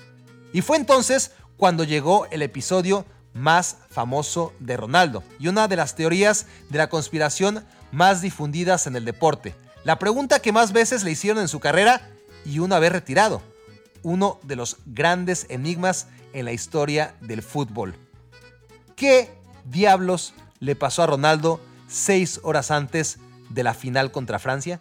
Y 0.53 0.61
fue 0.61 0.77
entonces 0.77 1.31
cuando 1.57 1.83
llegó 1.83 2.27
el 2.27 2.41
episodio 2.41 3.05
más 3.33 3.77
famoso 3.89 4.53
de 4.59 4.77
Ronaldo 4.77 5.23
y 5.39 5.47
una 5.47 5.67
de 5.67 5.75
las 5.75 5.95
teorías 5.95 6.47
de 6.69 6.77
la 6.77 6.89
conspiración 6.89 7.65
más 7.91 8.21
difundidas 8.21 8.87
en 8.87 8.95
el 8.95 9.05
deporte. 9.05 9.55
La 9.83 9.99
pregunta 9.99 10.39
que 10.39 10.51
más 10.51 10.73
veces 10.73 11.03
le 11.03 11.11
hicieron 11.11 11.41
en 11.41 11.47
su 11.47 11.59
carrera 11.59 12.01
y 12.45 12.59
una 12.59 12.79
vez 12.79 12.91
retirado. 12.91 13.41
Uno 14.03 14.39
de 14.43 14.55
los 14.55 14.77
grandes 14.85 15.45
enigmas 15.49 16.07
en 16.33 16.45
la 16.45 16.53
historia 16.53 17.15
del 17.21 17.41
fútbol. 17.41 17.95
¿Qué 18.95 19.31
diablos 19.65 20.33
le 20.59 20.75
pasó 20.75 21.03
a 21.03 21.07
Ronaldo 21.07 21.59
seis 21.87 22.39
horas 22.43 22.71
antes 22.71 23.17
de 23.49 23.63
la 23.63 23.73
final 23.73 24.11
contra 24.11 24.39
Francia? 24.39 24.79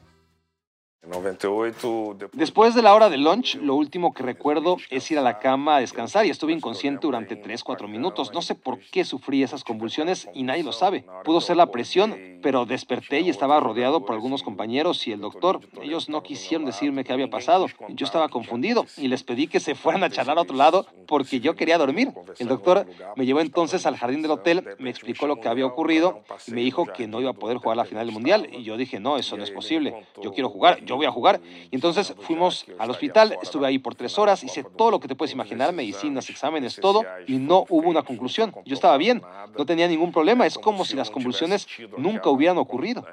Después 2.33 2.75
de 2.75 2.83
la 2.83 2.95
hora 2.95 3.09
de 3.09 3.17
lunch, 3.17 3.57
lo 3.57 3.75
último 3.75 4.13
que 4.13 4.23
recuerdo 4.23 4.77
es 4.91 5.11
ir 5.11 5.19
a 5.19 5.23
la 5.23 5.39
cama 5.39 5.77
a 5.77 5.81
descansar 5.81 6.27
y 6.27 6.31
estuve 6.31 6.53
inconsciente 6.53 7.07
durante 7.07 7.41
3-4 7.43 7.89
minutos. 7.89 8.33
No 8.35 8.43
sé 8.43 8.55
por 8.55 8.79
qué 8.79 9.05
sufrí 9.05 9.43
esas 9.43 9.65
convulsiones 9.65 10.29
y 10.35 10.43
nadie 10.43 10.63
lo 10.63 10.73
sabe. 10.73 11.07
Pudo 11.25 11.41
ser 11.41 11.57
la 11.57 11.71
presión, 11.71 12.15
pero 12.43 12.67
desperté 12.67 13.21
y 13.21 13.31
estaba 13.31 13.59
rodeado 13.61 14.05
por 14.05 14.15
algunos 14.15 14.43
compañeros 14.43 15.07
y 15.07 15.13
el 15.13 15.21
doctor. 15.21 15.61
Ellos 15.81 16.11
no 16.11 16.23
quisieron 16.23 16.67
decirme 16.67 17.03
qué 17.03 17.15
había 17.15 17.31
pasado. 17.31 17.67
Yo 17.89 18.05
estaba 18.05 18.29
confundido 18.29 18.85
y 18.99 19.09
les 19.09 19.23
pedí 19.23 19.47
que 19.47 19.59
se 19.59 19.75
fueran 19.75 20.05
a 20.05 20.11
charlar 20.11 20.37
a 20.37 20.43
otro 20.43 20.57
lado 20.57 20.87
porque 21.07 21.41
yo 21.41 21.57
quería 21.57 21.79
dormir. 21.79 22.13
El 22.39 22.49
doctor 22.49 22.87
me 23.17 23.25
llevó 23.25 23.41
entonces 23.41 23.87
al 23.87 23.97
jardín 23.97 24.21
del 24.21 24.33
hotel, 24.33 24.77
me 24.79 24.91
explicó 24.91 25.27
lo 25.27 25.41
que 25.41 25.49
había 25.49 25.65
ocurrido 25.65 26.21
y 26.47 26.53
me 26.53 26.61
dijo 26.61 26.85
que 26.85 27.07
no 27.09 27.23
iba 27.23 27.31
a 27.31 27.35
poder 27.35 27.57
jugar 27.57 27.79
la 27.79 27.87
final 27.87 28.05
del 28.07 28.13
mundial. 28.13 28.49
Y 28.53 28.65
yo 28.65 28.77
dije, 28.77 29.01
no, 29.01 29.17
eso 29.17 29.39
no 29.39 29.45
es 29.45 29.51
posible. 29.51 30.07
Yo 30.23 30.33
quiero 30.33 30.51
jugar 30.51 30.85
yo 30.91 30.97
voy 30.97 31.07
a 31.07 31.13
jugar. 31.13 31.41
Y 31.71 31.77
entonces 31.77 32.15
fuimos 32.21 32.67
al 32.79 32.91
hospital, 32.91 33.39
estuve 33.43 33.67
ahí 33.67 33.79
por 33.79 33.95
tres 33.95 34.19
horas, 34.19 34.43
hice 34.43 34.65
todo 34.65 34.91
lo 34.91 35.01
que 35.01 35.07
te 35.07 35.15
puedes 35.15 35.33
imaginar, 35.33 35.73
medicinas, 35.73 36.29
exámenes, 36.29 36.77
todo, 36.77 37.05
y 37.27 37.39
no 37.39 37.65
hubo 37.69 37.89
una 37.89 38.03
conclusión. 38.03 38.53
Yo 38.65 38.75
estaba 38.75 38.97
bien, 38.97 39.23
no 39.57 39.65
tenía 39.65 39.87
ningún 39.87 40.11
problema, 40.11 40.47
es 40.47 40.59
como 40.59 40.85
si 40.85 40.97
las 40.97 41.11
convulsiones 41.11 41.69
nunca 41.97 42.29
hubieran 42.29 42.59
ocurrido. 42.59 43.07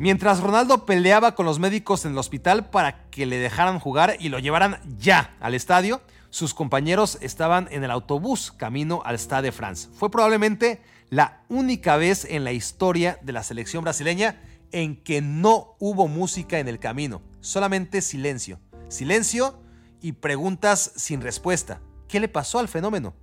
Mientras 0.00 0.40
Ronaldo 0.40 0.86
peleaba 0.86 1.34
con 1.34 1.46
los 1.46 1.58
médicos 1.58 2.04
en 2.04 2.12
el 2.12 2.18
hospital 2.18 2.70
para 2.70 3.08
que 3.10 3.26
le 3.26 3.38
dejaran 3.38 3.78
jugar 3.78 4.16
y 4.20 4.28
lo 4.28 4.38
llevaran 4.38 4.80
ya 4.96 5.36
al 5.40 5.54
estadio, 5.54 6.00
sus 6.30 6.54
compañeros 6.54 7.18
estaban 7.20 7.68
en 7.70 7.84
el 7.84 7.90
autobús 7.90 8.52
camino 8.52 9.02
al 9.04 9.18
Stade 9.18 9.48
de 9.48 9.52
France. 9.52 9.88
Fue 9.94 10.10
probablemente 10.10 10.82
la 11.10 11.42
única 11.48 11.96
vez 11.96 12.26
en 12.28 12.44
la 12.44 12.52
historia 12.52 13.18
de 13.22 13.32
la 13.32 13.42
selección 13.42 13.84
brasileña 13.84 14.40
en 14.72 14.96
que 15.02 15.22
no 15.22 15.76
hubo 15.78 16.08
música 16.08 16.58
en 16.58 16.68
el 16.68 16.78
camino, 16.78 17.22
solamente 17.40 18.02
silencio. 18.02 18.60
Silencio 18.88 19.62
y 20.00 20.12
preguntas 20.12 20.92
sin 20.96 21.20
respuesta. 21.20 21.80
¿Qué 22.08 22.20
le 22.20 22.28
pasó 22.28 22.58
al 22.58 22.68
fenómeno? 22.68 23.14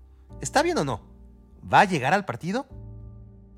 ¿Está 0.41 0.61
bien 0.63 0.77
o 0.77 0.85
no? 0.85 1.01
¿Va 1.71 1.81
a 1.81 1.85
llegar 1.85 2.13
al 2.13 2.25
partido? 2.25 2.67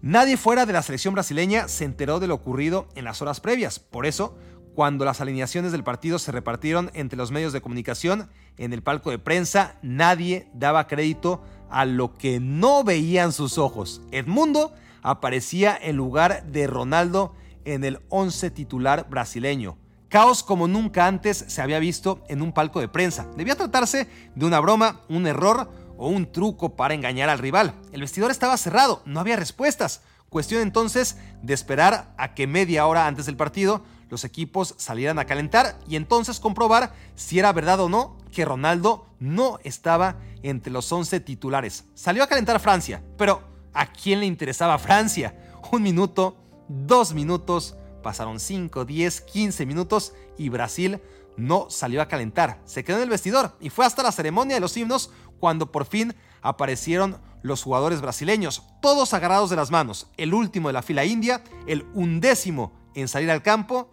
Nadie 0.01 0.37
fuera 0.37 0.65
de 0.65 0.73
la 0.73 0.83
selección 0.83 1.13
brasileña 1.13 1.67
se 1.67 1.83
enteró 1.83 2.19
de 2.19 2.27
lo 2.27 2.35
ocurrido 2.35 2.87
en 2.95 3.03
las 3.03 3.21
horas 3.21 3.41
previas. 3.41 3.79
Por 3.79 4.05
eso, 4.05 4.37
cuando 4.77 5.05
las 5.05 5.21
alineaciones 5.21 5.71
del 5.71 5.83
partido 5.83 6.19
se 6.19 6.31
repartieron 6.31 6.91
entre 6.93 7.17
los 7.17 7.31
medios 7.31 7.51
de 7.51 7.61
comunicación 7.61 8.29
en 8.59 8.73
el 8.73 8.83
palco 8.83 9.09
de 9.09 9.17
prensa, 9.17 9.73
nadie 9.81 10.51
daba 10.53 10.85
crédito 10.85 11.41
a 11.71 11.83
lo 11.85 12.13
que 12.13 12.39
no 12.39 12.83
veían 12.83 13.31
sus 13.31 13.57
ojos. 13.57 14.01
Edmundo 14.11 14.75
aparecía 15.01 15.75
en 15.81 15.95
lugar 15.95 16.45
de 16.45 16.67
Ronaldo 16.67 17.33
en 17.65 17.83
el 17.85 18.01
11 18.09 18.51
titular 18.51 19.09
brasileño. 19.09 19.79
Caos 20.09 20.43
como 20.43 20.67
nunca 20.67 21.07
antes 21.07 21.45
se 21.47 21.63
había 21.63 21.79
visto 21.79 22.23
en 22.29 22.43
un 22.43 22.53
palco 22.53 22.79
de 22.79 22.87
prensa. 22.87 23.25
Debía 23.35 23.55
tratarse 23.55 24.07
de 24.35 24.45
una 24.45 24.59
broma, 24.59 25.01
un 25.09 25.25
error 25.25 25.71
o 25.97 26.07
un 26.07 26.31
truco 26.31 26.75
para 26.75 26.93
engañar 26.93 27.29
al 27.29 27.39
rival. 27.39 27.73
El 27.93 28.01
vestidor 28.01 28.29
estaba 28.29 28.55
cerrado, 28.57 29.01
no 29.05 29.21
había 29.21 29.37
respuestas. 29.37 30.03
Cuestión 30.29 30.61
entonces 30.61 31.17
de 31.41 31.55
esperar 31.55 32.13
a 32.15 32.35
que 32.35 32.45
media 32.45 32.85
hora 32.85 33.07
antes 33.07 33.25
del 33.25 33.37
partido 33.37 33.81
los 34.09 34.23
equipos 34.23 34.75
salieran 34.77 35.19
a 35.19 35.25
calentar 35.25 35.77
y 35.87 35.95
entonces 35.95 36.39
comprobar 36.39 36.93
si 37.15 37.39
era 37.39 37.53
verdad 37.53 37.79
o 37.81 37.89
no 37.89 38.17
que 38.31 38.45
Ronaldo 38.45 39.07
no 39.19 39.59
estaba 39.63 40.17
entre 40.43 40.71
los 40.71 40.91
11 40.91 41.19
titulares. 41.21 41.85
Salió 41.93 42.23
a 42.23 42.27
calentar 42.27 42.59
Francia, 42.59 43.03
pero 43.17 43.41
¿a 43.73 43.91
quién 43.91 44.19
le 44.19 44.25
interesaba 44.25 44.77
Francia? 44.77 45.35
Un 45.71 45.83
minuto, 45.83 46.37
dos 46.67 47.13
minutos, 47.13 47.75
pasaron 48.01 48.39
5, 48.39 48.85
10, 48.85 49.21
15 49.21 49.65
minutos 49.65 50.13
y 50.37 50.49
Brasil 50.49 51.01
no 51.35 51.69
salió 51.69 52.01
a 52.01 52.07
calentar. 52.07 52.61
Se 52.65 52.83
quedó 52.83 52.97
en 52.97 53.03
el 53.03 53.09
vestidor 53.09 53.55
y 53.59 53.69
fue 53.69 53.85
hasta 53.85 54.03
la 54.03 54.11
ceremonia 54.11 54.55
de 54.55 54.61
los 54.61 54.75
himnos 54.77 55.11
cuando 55.39 55.71
por 55.71 55.85
fin 55.85 56.15
aparecieron 56.41 57.19
los 57.41 57.63
jugadores 57.63 58.01
brasileños, 58.01 58.63
todos 58.81 59.13
agarrados 59.13 59.49
de 59.49 59.55
las 59.55 59.71
manos. 59.71 60.07
El 60.17 60.33
último 60.33 60.69
de 60.69 60.73
la 60.73 60.81
fila 60.81 61.05
india, 61.05 61.43
el 61.67 61.85
undécimo 61.93 62.73
en 63.01 63.07
salir 63.07 63.31
al 63.31 63.41
campo, 63.41 63.89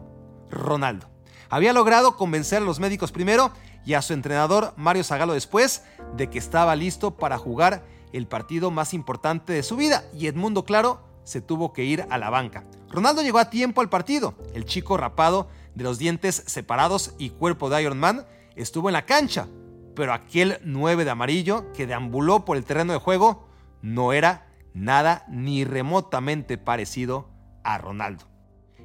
Ronaldo. 0.51 1.11
Había 1.51 1.73
logrado 1.73 2.17
convencer 2.17 2.63
a 2.63 2.65
los 2.65 2.81
médicos 2.81 3.13
primero 3.13 3.53
y 3.85 3.95
a 3.95 4.03
su 4.03 4.13
entrenador 4.13 4.73
Mario 4.77 5.05
Zagalo 5.05 5.35
después 5.35 5.85
de 6.17 6.31
que 6.31 6.39
estaba 6.39 6.75
listo 6.75 7.17
para 7.17 7.39
jugar 7.39 7.85
el 8.13 8.27
partido 8.27 8.71
más 8.71 8.95
importante 8.95 9.53
de 9.53 9.63
su 9.63 9.77
vida 9.77 10.05
y 10.15 10.27
Edmundo 10.27 10.65
Claro 10.65 11.01
se 11.25 11.41
tuvo 11.41 11.73
que 11.73 11.85
ir 11.85 12.07
a 12.11 12.19
la 12.19 12.31
banca. 12.31 12.65
Ronaldo 12.89 13.23
llegó 13.23 13.39
a 13.39 13.51
tiempo 13.51 13.81
al 13.81 13.89
partido. 13.89 14.35
El 14.55 14.65
chico 14.65 14.97
rapado 14.97 15.49
de 15.75 15.85
los 15.85 15.99
dientes 15.99 16.45
separados 16.47 17.15
y 17.19 17.31
cuerpo 17.31 17.69
de 17.69 17.83
Iron 17.83 17.99
Man 17.99 18.27
estuvo 18.57 18.89
en 18.89 18.93
la 18.93 19.07
cancha, 19.07 19.49
pero 19.97 20.13
aquel 20.13 20.61
9 20.65 21.05
de 21.05 21.11
amarillo 21.11 21.73
que 21.73 21.87
deambuló 21.87 22.45
por 22.45 22.57
el 22.57 22.65
terreno 22.65 22.93
de 22.93 23.01
juego 23.01 23.49
no 23.83 24.13
era 24.13 24.47
nada 24.75 25.25
ni 25.29 25.65
remotamente 25.65 26.57
parecido 26.59 27.31
a 27.65 27.79
Ronaldo. 27.79 28.34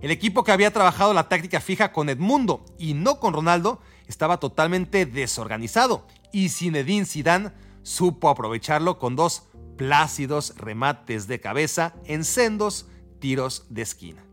El 0.01 0.11
equipo 0.11 0.43
que 0.43 0.53
había 0.53 0.71
trabajado 0.71 1.13
la 1.13 1.27
táctica 1.27 1.59
fija 1.59 1.91
con 1.91 2.07
Edmundo 2.07 2.65
y 2.77 2.93
no 2.93 3.19
con 3.19 3.33
Ronaldo 3.33 3.81
estaba 4.07 4.39
totalmente 4.39 5.05
desorganizado 5.05 6.07
y 6.31 6.49
Zinedine 6.49 7.05
Zidane 7.05 7.51
supo 7.83 8.29
aprovecharlo 8.29 8.97
con 8.97 9.17
dos 9.17 9.43
plácidos 9.77 10.53
remates 10.57 11.27
de 11.27 11.41
cabeza 11.41 11.95
en 12.05 12.23
sendos 12.23 12.87
tiros 13.19 13.65
de 13.69 13.81
esquina. 13.81 14.23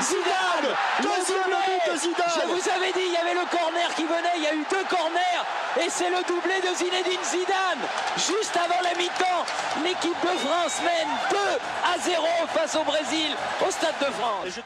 Zidane 0.00 0.72
Deuxième 1.02 1.44
but 1.44 1.92
de 1.92 1.98
Zidane 1.98 2.40
Je 2.40 2.46
vous 2.46 2.68
avais 2.70 2.92
dit, 2.92 3.04
il 3.06 3.12
y 3.12 3.16
avait 3.16 3.34
le 3.34 3.44
corner 3.50 3.94
qui 3.94 4.04
venait, 4.04 4.36
il 4.36 4.42
y 4.44 4.46
a 4.46 4.54
eu 4.54 4.64
deux 4.70 4.84
corners 4.88 5.44
et 5.76 5.90
c'est 5.90 6.08
le 6.08 6.22
doublé 6.26 6.60
de 6.60 6.74
Zinedine 6.74 7.24
Zidane. 7.24 7.84
Juste 8.16 8.56
avant 8.56 8.80
la 8.82 8.96
mi-temps, 8.96 9.44
l'équipe 9.82 10.16
de 10.22 10.38
France 10.38 10.80
mène 10.82 11.08
2 11.30 11.36
à 11.84 11.98
0 11.98 12.22
face 12.54 12.76
au 12.76 12.84
Brésil 12.84 13.36
au 13.66 13.70
Stade 13.70 13.98
de 14.00 14.12
France. 14.12 14.60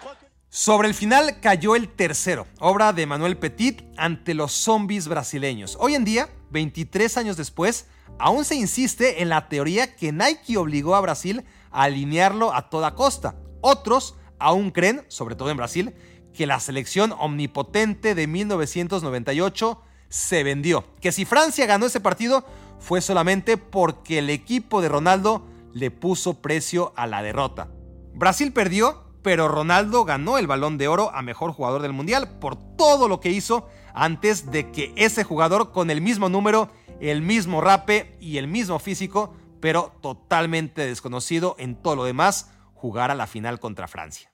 Sobre 0.51 0.87
el 0.87 0.95
final 0.95 1.41
cayó 1.41 1.75
el 1.75 1.89
tercero, 1.89 2.47
obra 2.61 2.93
de 2.93 3.07
Manuel 3.07 3.39
Petit 3.39 3.83
ante 3.97 4.35
los 4.35 4.53
zombies 4.53 5.09
brasileños. 5.09 5.77
Hoy 5.81 5.95
en 5.95 6.05
día, 6.05 6.29
23 6.51 7.17
años 7.17 7.37
después, 7.37 7.87
aún 8.19 8.45
se 8.45 8.55
insiste 8.55 9.23
en 9.23 9.29
la 9.31 9.49
teoría 9.49 9.97
que 9.97 10.13
Nike 10.13 10.57
obligó 10.57 10.95
a 10.95 11.01
Brasil 11.01 11.45
a 11.71 11.83
alinearlo 11.85 12.55
a 12.55 12.71
toda 12.71 12.95
costa. 12.95 13.35
Otros 13.61 14.17
aún 14.39 14.71
creen, 14.71 15.05
sobre 15.09 15.35
todo 15.35 15.51
en 15.51 15.57
Brasil, 15.57 15.95
que 16.33 16.47
la 16.47 16.61
selección 16.61 17.13
omnipotente 17.19 18.15
de 18.15 18.27
1998 18.27 19.83
se 20.09 20.45
vendió. 20.45 20.85
Que 21.01 21.13
si 21.13 21.25
Francia 21.25 21.67
ganó 21.67 21.87
ese 21.87 22.01
partido 22.01 22.45
fue 22.79 23.01
solamente 23.01 23.57
porque 23.57 24.19
el 24.19 24.31
equipo 24.31 24.81
de 24.81 24.89
Ronaldo 24.89 25.47
le 25.73 25.91
puso 25.91 26.35
precio 26.41 26.93
a 26.97 27.07
la 27.07 27.23
derrota. 27.23 27.69
Brasil 28.15 28.53
perdió, 28.53 29.05
pero 29.23 29.49
Ronaldo 29.49 30.05
ganó 30.05 30.39
el 30.39 30.47
balón 30.47 30.79
de 30.79 30.89
oro 30.89 31.11
a 31.15 31.23
mejor 31.23 31.53
jugador 31.53 31.83
del 31.83 31.93
mundial 31.93 32.39
por 32.39 32.57
todo 32.77 33.09
lo 33.09 33.21
que 33.21 33.31
hizo 33.31 33.69
antes 33.95 34.51
de 34.51 34.71
que 34.71 34.93
ese 34.97 35.25
jugador 35.25 35.73
con 35.73 35.91
el 35.91 36.01
mismo 36.01 36.29
número, 36.29 36.71
el 37.01 37.23
mismo 37.23 37.61
rape 37.61 38.17
y 38.21 38.39
el 38.39 38.47
mismo 38.47 38.79
físico, 38.79 39.35
pero 39.61 39.93
totalmente 40.01 40.87
desconocido 40.87 41.57
en 41.59 41.75
todo 41.75 41.97
lo 41.97 42.05
demás, 42.05 42.51
jugara 42.81 43.15
la 43.15 43.27
final 43.27 43.59
contra 43.59 43.87
Francia. 43.87 44.29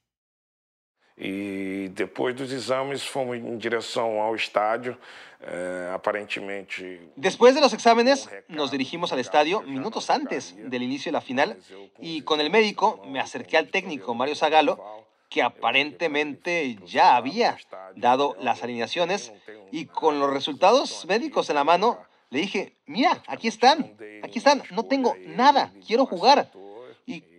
E 1.17 1.91
depois 1.95 2.35
dos 2.35 2.51
exames 2.51 3.05
fomos 3.05 3.37
em 3.37 3.57
direção 3.57 4.21
ao 4.21 4.35
estádio, 4.35 4.99
eh, 5.41 5.93
aparentemente. 5.95 7.01
Después 7.17 7.55
de 7.55 7.61
los 7.61 7.73
exámenes 7.73 8.29
nos 8.49 8.73
dirigimos 8.73 9.13
al 9.13 9.21
estadio 9.21 9.63
minutos 9.63 10.11
antes 10.11 10.57
del 10.57 10.83
inicio 10.83 11.11
de 11.11 11.19
la 11.19 11.21
final 11.21 11.57
y 12.01 12.23
con 12.23 12.41
el 12.41 12.51
médico 12.51 13.01
me 13.07 13.21
acerqué 13.21 13.57
al 13.57 13.69
técnico 13.69 14.13
Mario 14.15 14.35
Zagalo 14.35 15.05
que 15.31 15.43
aparentemente 15.43 16.77
ya 16.85 17.17
había 17.17 17.57
dado 17.97 18.37
las 18.41 18.63
alineaciones 18.63 19.33
y 19.73 19.87
con 19.87 20.19
los 20.19 20.33
resultados 20.33 21.07
médicos 21.07 21.49
en 21.49 21.57
la 21.57 21.65
mano, 21.65 21.99
le 22.31 22.41
dije, 22.41 22.77
mira, 22.87 23.23
aquí 23.27 23.49
están, 23.49 23.97
aquí 24.23 24.39
están, 24.39 24.63
no 24.71 24.85
tengo 24.85 25.17
nada, 25.27 25.73
quiero 25.87 26.07
jugar. 26.07 26.51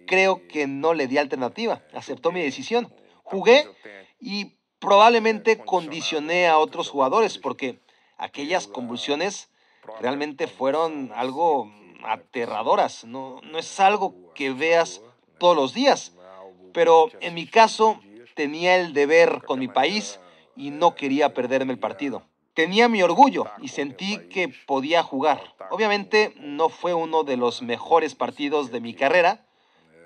Creo 0.06 0.48
que 0.48 0.68
no 0.68 0.94
le 0.94 1.08
di 1.08 1.18
alternativa, 1.18 1.82
aceptó 1.94 2.32
mi 2.32 2.42
decisión. 2.42 2.94
Jugué 3.24 3.68
y 4.20 4.56
probablemente 4.80 5.58
condicioné 5.58 6.48
a 6.48 6.58
otros 6.58 6.90
jugadores 6.90 7.38
porque 7.38 7.80
aquellas 8.18 8.68
convulsiones 8.68 9.50
realmente 10.00 10.48
fueron 10.48 11.12
algo 11.16 11.72
aterradoras. 12.06 13.06
No, 13.06 13.42
no 13.44 13.58
es 13.58 13.80
algo 13.80 14.34
que 14.34 14.52
veas 14.52 15.02
todos 15.40 15.56
los 15.56 15.74
días. 15.74 16.14
Pero 16.74 17.10
en 17.22 17.34
mi 17.34 17.48
caso 17.48 18.00
tenía 18.36 18.76
el 18.76 18.94
deber 18.94 19.42
con 19.46 19.60
mi 19.60 19.68
país 19.68 20.20
y 20.56 20.72
no 20.72 20.96
quería 20.96 21.34
perderme 21.34 21.74
el 21.74 21.80
partido. 21.80 22.24
Tenía 22.54 22.88
mi 22.88 23.04
orgullo 23.04 23.46
y 23.62 23.68
sentí 23.68 24.18
que 24.30 24.54
podía 24.66 25.04
jugar. 25.04 25.42
Obviamente 25.72 26.34
no 26.38 26.70
fue 26.70 26.94
uno 26.94 27.24
de 27.24 27.38
los 27.38 27.62
mejores 27.62 28.16
partidos 28.16 28.72
de 28.72 28.80
mi 28.80 28.94
carrera, 28.94 29.45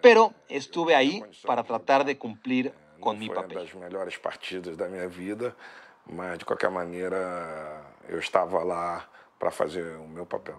pero 0.02 0.34
estuve 0.48 0.96
ahí 0.96 1.24
para 1.46 1.64
tratar 1.64 2.06
de 2.06 2.18
cumplir 2.18 2.74
con 3.00 3.18
mi 3.18 3.30
papel. 3.30 3.70
melhores 3.80 4.20
partidas 4.20 4.78
da 4.78 4.88
minha 4.88 5.08
vida, 5.08 5.56
mas 6.06 6.40
de 6.40 6.46
qualquer 6.46 6.70
maneira 6.70 7.84
eu 8.08 8.20
estava 8.20 8.64
lá 8.64 9.08
para 9.40 9.52
o 10.02 10.08
meu 10.08 10.26
papel. 10.26 10.56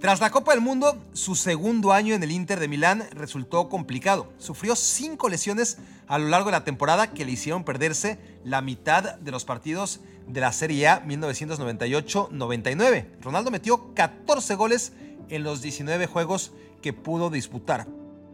Tras 0.00 0.18
la 0.20 0.30
Copa 0.30 0.52
del 0.52 0.60
Mundo, 0.60 1.00
su 1.12 1.36
segundo 1.36 1.92
año 1.92 2.14
en 2.14 2.22
el 2.24 2.32
Inter 2.32 2.58
de 2.58 2.66
Milán 2.66 3.06
resultó 3.12 3.68
complicado. 3.68 4.32
Sufrió 4.38 4.74
cinco 4.74 5.28
lesiones 5.28 5.78
a 6.08 6.18
lo 6.18 6.26
largo 6.28 6.46
de 6.46 6.52
la 6.52 6.64
temporada 6.64 7.12
que 7.12 7.24
le 7.24 7.30
hicieron 7.30 7.62
perderse 7.64 8.18
la 8.44 8.60
mitad 8.60 9.14
de 9.14 9.30
los 9.30 9.44
partidos 9.44 10.00
de 10.26 10.40
la 10.40 10.50
Serie 10.52 10.88
A 10.88 11.04
1998-99. 11.04 13.20
Ronaldo 13.20 13.52
metió 13.52 13.94
14 13.94 14.56
goles 14.56 14.92
en 15.28 15.44
los 15.44 15.62
19 15.62 16.06
juegos 16.06 16.52
que 16.82 16.92
pudo 16.92 17.30
disputar. 17.30 17.86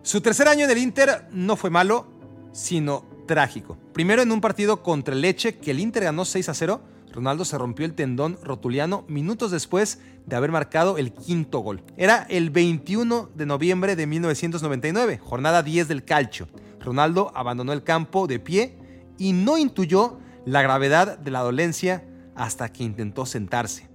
Su 0.02 0.20
tercer 0.20 0.48
año 0.48 0.64
en 0.64 0.70
el 0.70 0.78
Inter 0.78 1.26
no 1.30 1.56
fue 1.56 1.70
malo, 1.70 2.06
sino 2.52 3.04
trágico. 3.26 3.76
Primero 3.92 4.22
en 4.22 4.32
un 4.32 4.40
partido 4.40 4.82
contra 4.82 5.14
el 5.14 5.20
Leche 5.20 5.58
que 5.58 5.70
el 5.70 5.80
Inter 5.80 6.04
ganó 6.04 6.24
6 6.24 6.48
a 6.48 6.54
0 6.54 6.80
Ronaldo 7.12 7.44
se 7.44 7.58
rompió 7.58 7.86
el 7.86 7.94
tendón 7.94 8.38
rotuliano 8.42 9.04
minutos 9.08 9.50
después 9.50 9.98
de 10.26 10.36
haber 10.36 10.52
marcado 10.52 10.96
el 10.96 11.12
quinto 11.12 11.58
gol. 11.58 11.82
Era 11.96 12.26
el 12.28 12.50
21 12.50 13.30
de 13.34 13.46
noviembre 13.46 13.96
de 13.96 14.06
1999, 14.06 15.18
jornada 15.18 15.62
10 15.62 15.88
del 15.88 16.04
calcio. 16.04 16.48
Ronaldo 16.78 17.32
abandonó 17.34 17.72
el 17.72 17.82
campo 17.82 18.26
de 18.26 18.38
pie 18.38 18.78
y 19.18 19.32
no 19.32 19.58
intuyó 19.58 20.18
la 20.46 20.62
gravedad 20.62 21.18
de 21.18 21.30
la 21.30 21.40
dolencia 21.40 22.04
hasta 22.36 22.72
que 22.72 22.84
intentó 22.84 23.26
sentarse. 23.26 23.88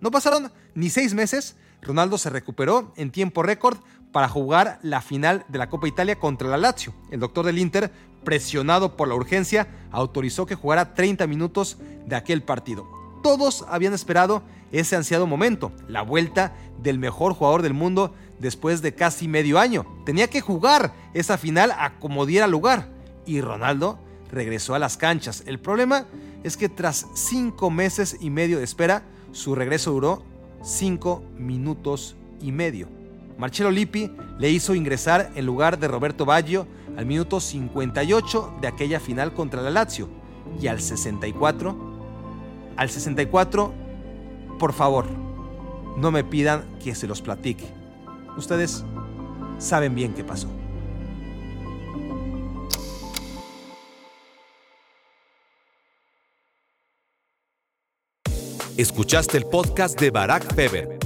No 0.00 0.10
pasaron 0.10 0.50
ni 0.74 0.90
seis 0.90 1.14
meses, 1.14 1.56
Ronaldo 1.80 2.18
se 2.18 2.30
recuperó 2.30 2.92
en 2.96 3.10
tiempo 3.10 3.42
récord 3.42 3.78
para 4.16 4.30
jugar 4.30 4.78
la 4.80 5.02
final 5.02 5.44
de 5.48 5.58
la 5.58 5.68
Copa 5.68 5.88
Italia 5.88 6.18
contra 6.18 6.48
la 6.48 6.56
Lazio. 6.56 6.94
El 7.10 7.20
doctor 7.20 7.44
del 7.44 7.58
Inter 7.58 7.92
presionado 8.24 8.96
por 8.96 9.08
la 9.08 9.14
urgencia, 9.14 9.68
autorizó 9.90 10.46
que 10.46 10.54
jugara 10.54 10.94
30 10.94 11.26
minutos 11.26 11.76
de 12.06 12.16
aquel 12.16 12.42
partido. 12.42 12.88
Todos 13.22 13.66
habían 13.68 13.92
esperado 13.92 14.42
ese 14.72 14.96
ansiado 14.96 15.26
momento, 15.26 15.70
la 15.86 16.00
vuelta 16.00 16.54
del 16.82 16.98
mejor 16.98 17.34
jugador 17.34 17.60
del 17.60 17.74
mundo 17.74 18.14
después 18.38 18.80
de 18.80 18.94
casi 18.94 19.28
medio 19.28 19.58
año. 19.58 19.84
Tenía 20.06 20.30
que 20.30 20.40
jugar 20.40 20.94
esa 21.12 21.36
final 21.36 21.70
a 21.72 21.98
como 21.98 22.24
diera 22.24 22.46
lugar. 22.46 22.88
Y 23.26 23.42
Ronaldo 23.42 23.98
regresó 24.32 24.74
a 24.74 24.78
las 24.78 24.96
canchas. 24.96 25.42
El 25.44 25.60
problema 25.60 26.06
es 26.42 26.56
que 26.56 26.70
tras 26.70 27.04
cinco 27.14 27.68
meses 27.68 28.16
y 28.18 28.30
medio 28.30 28.56
de 28.56 28.64
espera, 28.64 29.02
su 29.32 29.54
regreso 29.54 29.90
duró 29.90 30.22
cinco 30.62 31.22
minutos 31.36 32.16
y 32.40 32.50
medio. 32.50 32.88
Marcelo 33.38 33.70
Lippi 33.70 34.10
le 34.38 34.50
hizo 34.50 34.74
ingresar 34.74 35.30
en 35.34 35.44
lugar 35.44 35.78
de 35.78 35.88
Roberto 35.88 36.24
Baggio 36.24 36.66
al 36.96 37.06
minuto 37.06 37.40
58 37.40 38.58
de 38.60 38.68
aquella 38.68 39.00
final 39.00 39.34
contra 39.34 39.62
la 39.62 39.70
Lazio 39.70 40.08
y 40.60 40.68
al 40.68 40.80
64, 40.80 41.76
al 42.76 42.90
64, 42.90 43.74
por 44.58 44.72
favor, 44.72 45.06
no 45.96 46.10
me 46.10 46.24
pidan 46.24 46.64
que 46.82 46.94
se 46.94 47.06
los 47.06 47.20
platique. 47.20 47.66
Ustedes 48.36 48.84
saben 49.58 49.94
bien 49.94 50.14
qué 50.14 50.24
pasó. 50.24 50.48
Escuchaste 58.76 59.38
el 59.38 59.46
podcast 59.46 59.98
de 59.98 60.10
Barack 60.10 60.54
Feber. 60.54 61.05